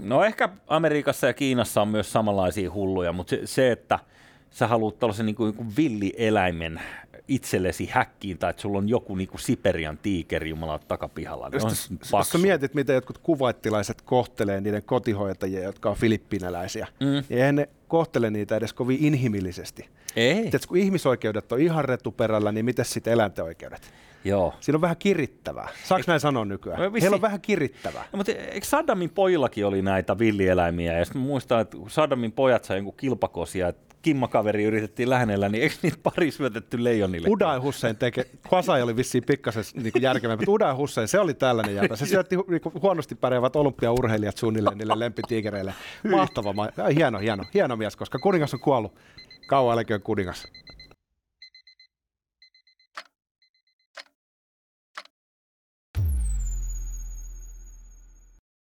no 0.01 0.23
ehkä 0.23 0.49
Amerikassa 0.67 1.27
ja 1.27 1.33
Kiinassa 1.33 1.81
on 1.81 1.87
myös 1.87 2.11
samanlaisia 2.11 2.71
hulluja, 2.71 3.13
mutta 3.13 3.29
se, 3.29 3.41
se 3.45 3.71
että 3.71 3.99
sä 4.51 4.67
haluat 4.67 4.99
tällaisen 4.99 5.25
niin 5.25 5.35
kuin, 5.35 5.47
niin 5.47 5.57
kuin 5.57 5.75
villieläimen 5.77 6.81
itsellesi 7.29 7.89
häkkiin 7.91 8.37
tai 8.37 8.49
että 8.49 8.61
sulla 8.61 8.77
on 8.77 8.89
joku 8.89 9.15
niin 9.15 9.27
kuin 9.27 9.41
Siperian 9.41 9.97
tiikeri 9.97 10.49
jumala 10.49 10.79
takapihalla. 10.79 11.49
Niin 11.49 11.61
jos, 11.63 11.89
jos 12.13 12.29
sä 12.29 12.37
mietit, 12.37 12.73
miten 12.73 12.93
jotkut 12.93 13.17
kuvaittilaiset 13.17 14.01
kohtelee 14.01 14.61
niiden 14.61 14.83
kotihoitajia, 14.83 15.63
jotka 15.63 15.89
on 15.89 15.95
filippinäläisiä, 15.95 16.87
mm. 16.99 17.05
niin 17.05 17.25
eihän 17.29 17.55
ne 17.55 17.69
kohtele 17.87 18.29
niitä 18.29 18.55
edes 18.55 18.73
kovin 18.73 18.97
inhimillisesti. 19.01 19.89
Ei. 20.15 20.33
Tiedätkö, 20.33 20.67
kun 20.67 20.77
ihmisoikeudet 20.77 21.51
on 21.51 21.59
ihan 21.59 21.85
retuperällä, 21.85 22.51
niin 22.51 22.65
miten 22.65 22.85
sitten 22.85 23.13
eläinteoikeudet? 23.13 23.93
Joo. 24.23 24.53
Siinä 24.59 24.77
on 24.77 24.81
vähän 24.81 24.97
kirittävää. 24.97 25.69
Saanko 25.83 26.03
näin 26.07 26.19
sanoa 26.19 26.45
nykyään? 26.45 26.79
No, 26.79 26.91
Heillä 27.01 27.15
on 27.15 27.21
vähän 27.21 27.41
kirittävää. 27.41 28.05
No, 28.11 28.17
mutta 28.17 28.31
eikö 28.31 28.67
Saddamin 28.67 29.09
pojillakin 29.09 29.65
oli 29.65 29.81
näitä 29.81 30.19
villieläimiä? 30.19 30.99
Ja 30.99 31.05
muistan, 31.13 31.61
että 31.61 31.77
Saddamin 31.87 32.31
pojat 32.31 32.63
sai 32.63 32.77
jonkun 32.77 32.93
kilpakosia, 32.97 33.67
että 33.67 33.88
kimmakaveri 34.01 34.63
yritettiin 34.63 35.09
lähennellä, 35.09 35.49
niin 35.49 35.63
eikö 35.63 35.75
niitä 35.81 35.97
pari 36.03 36.31
syötetty 36.31 36.83
leijonille? 36.83 37.27
Uday 37.29 37.59
Hussein 37.59 37.95
teke, 37.95 38.25
Kwasai 38.49 38.81
oli 38.81 38.95
vissiin 38.95 39.23
pikkasen 39.27 39.63
niin 39.73 39.93
järkevämpi, 40.01 40.45
mutta 40.45 40.51
Uday 40.51 40.75
Hussein, 40.75 41.07
se 41.07 41.19
oli 41.19 41.33
tällainen 41.33 41.75
jäpä. 41.75 41.95
Se 41.95 42.05
syötti 42.05 42.35
niin 42.47 42.61
kuin, 42.61 42.73
huonosti 42.81 43.15
pärjäävät 43.15 43.55
olympiaurheilijat 43.55 44.37
suunnilleen 44.37 44.77
niille 44.77 44.99
lempitiikereille. 44.99 45.73
Mahtava, 46.11 46.53
ma- 46.53 46.69
hieno, 46.95 47.19
hieno, 47.19 47.43
hieno 47.53 47.75
mies, 47.75 47.95
koska 47.95 48.19
kuningas 48.19 48.53
on 48.53 48.59
kuollut. 48.59 48.95
Kauan 49.47 49.77
älköön 49.77 50.01
kuningas. 50.01 50.47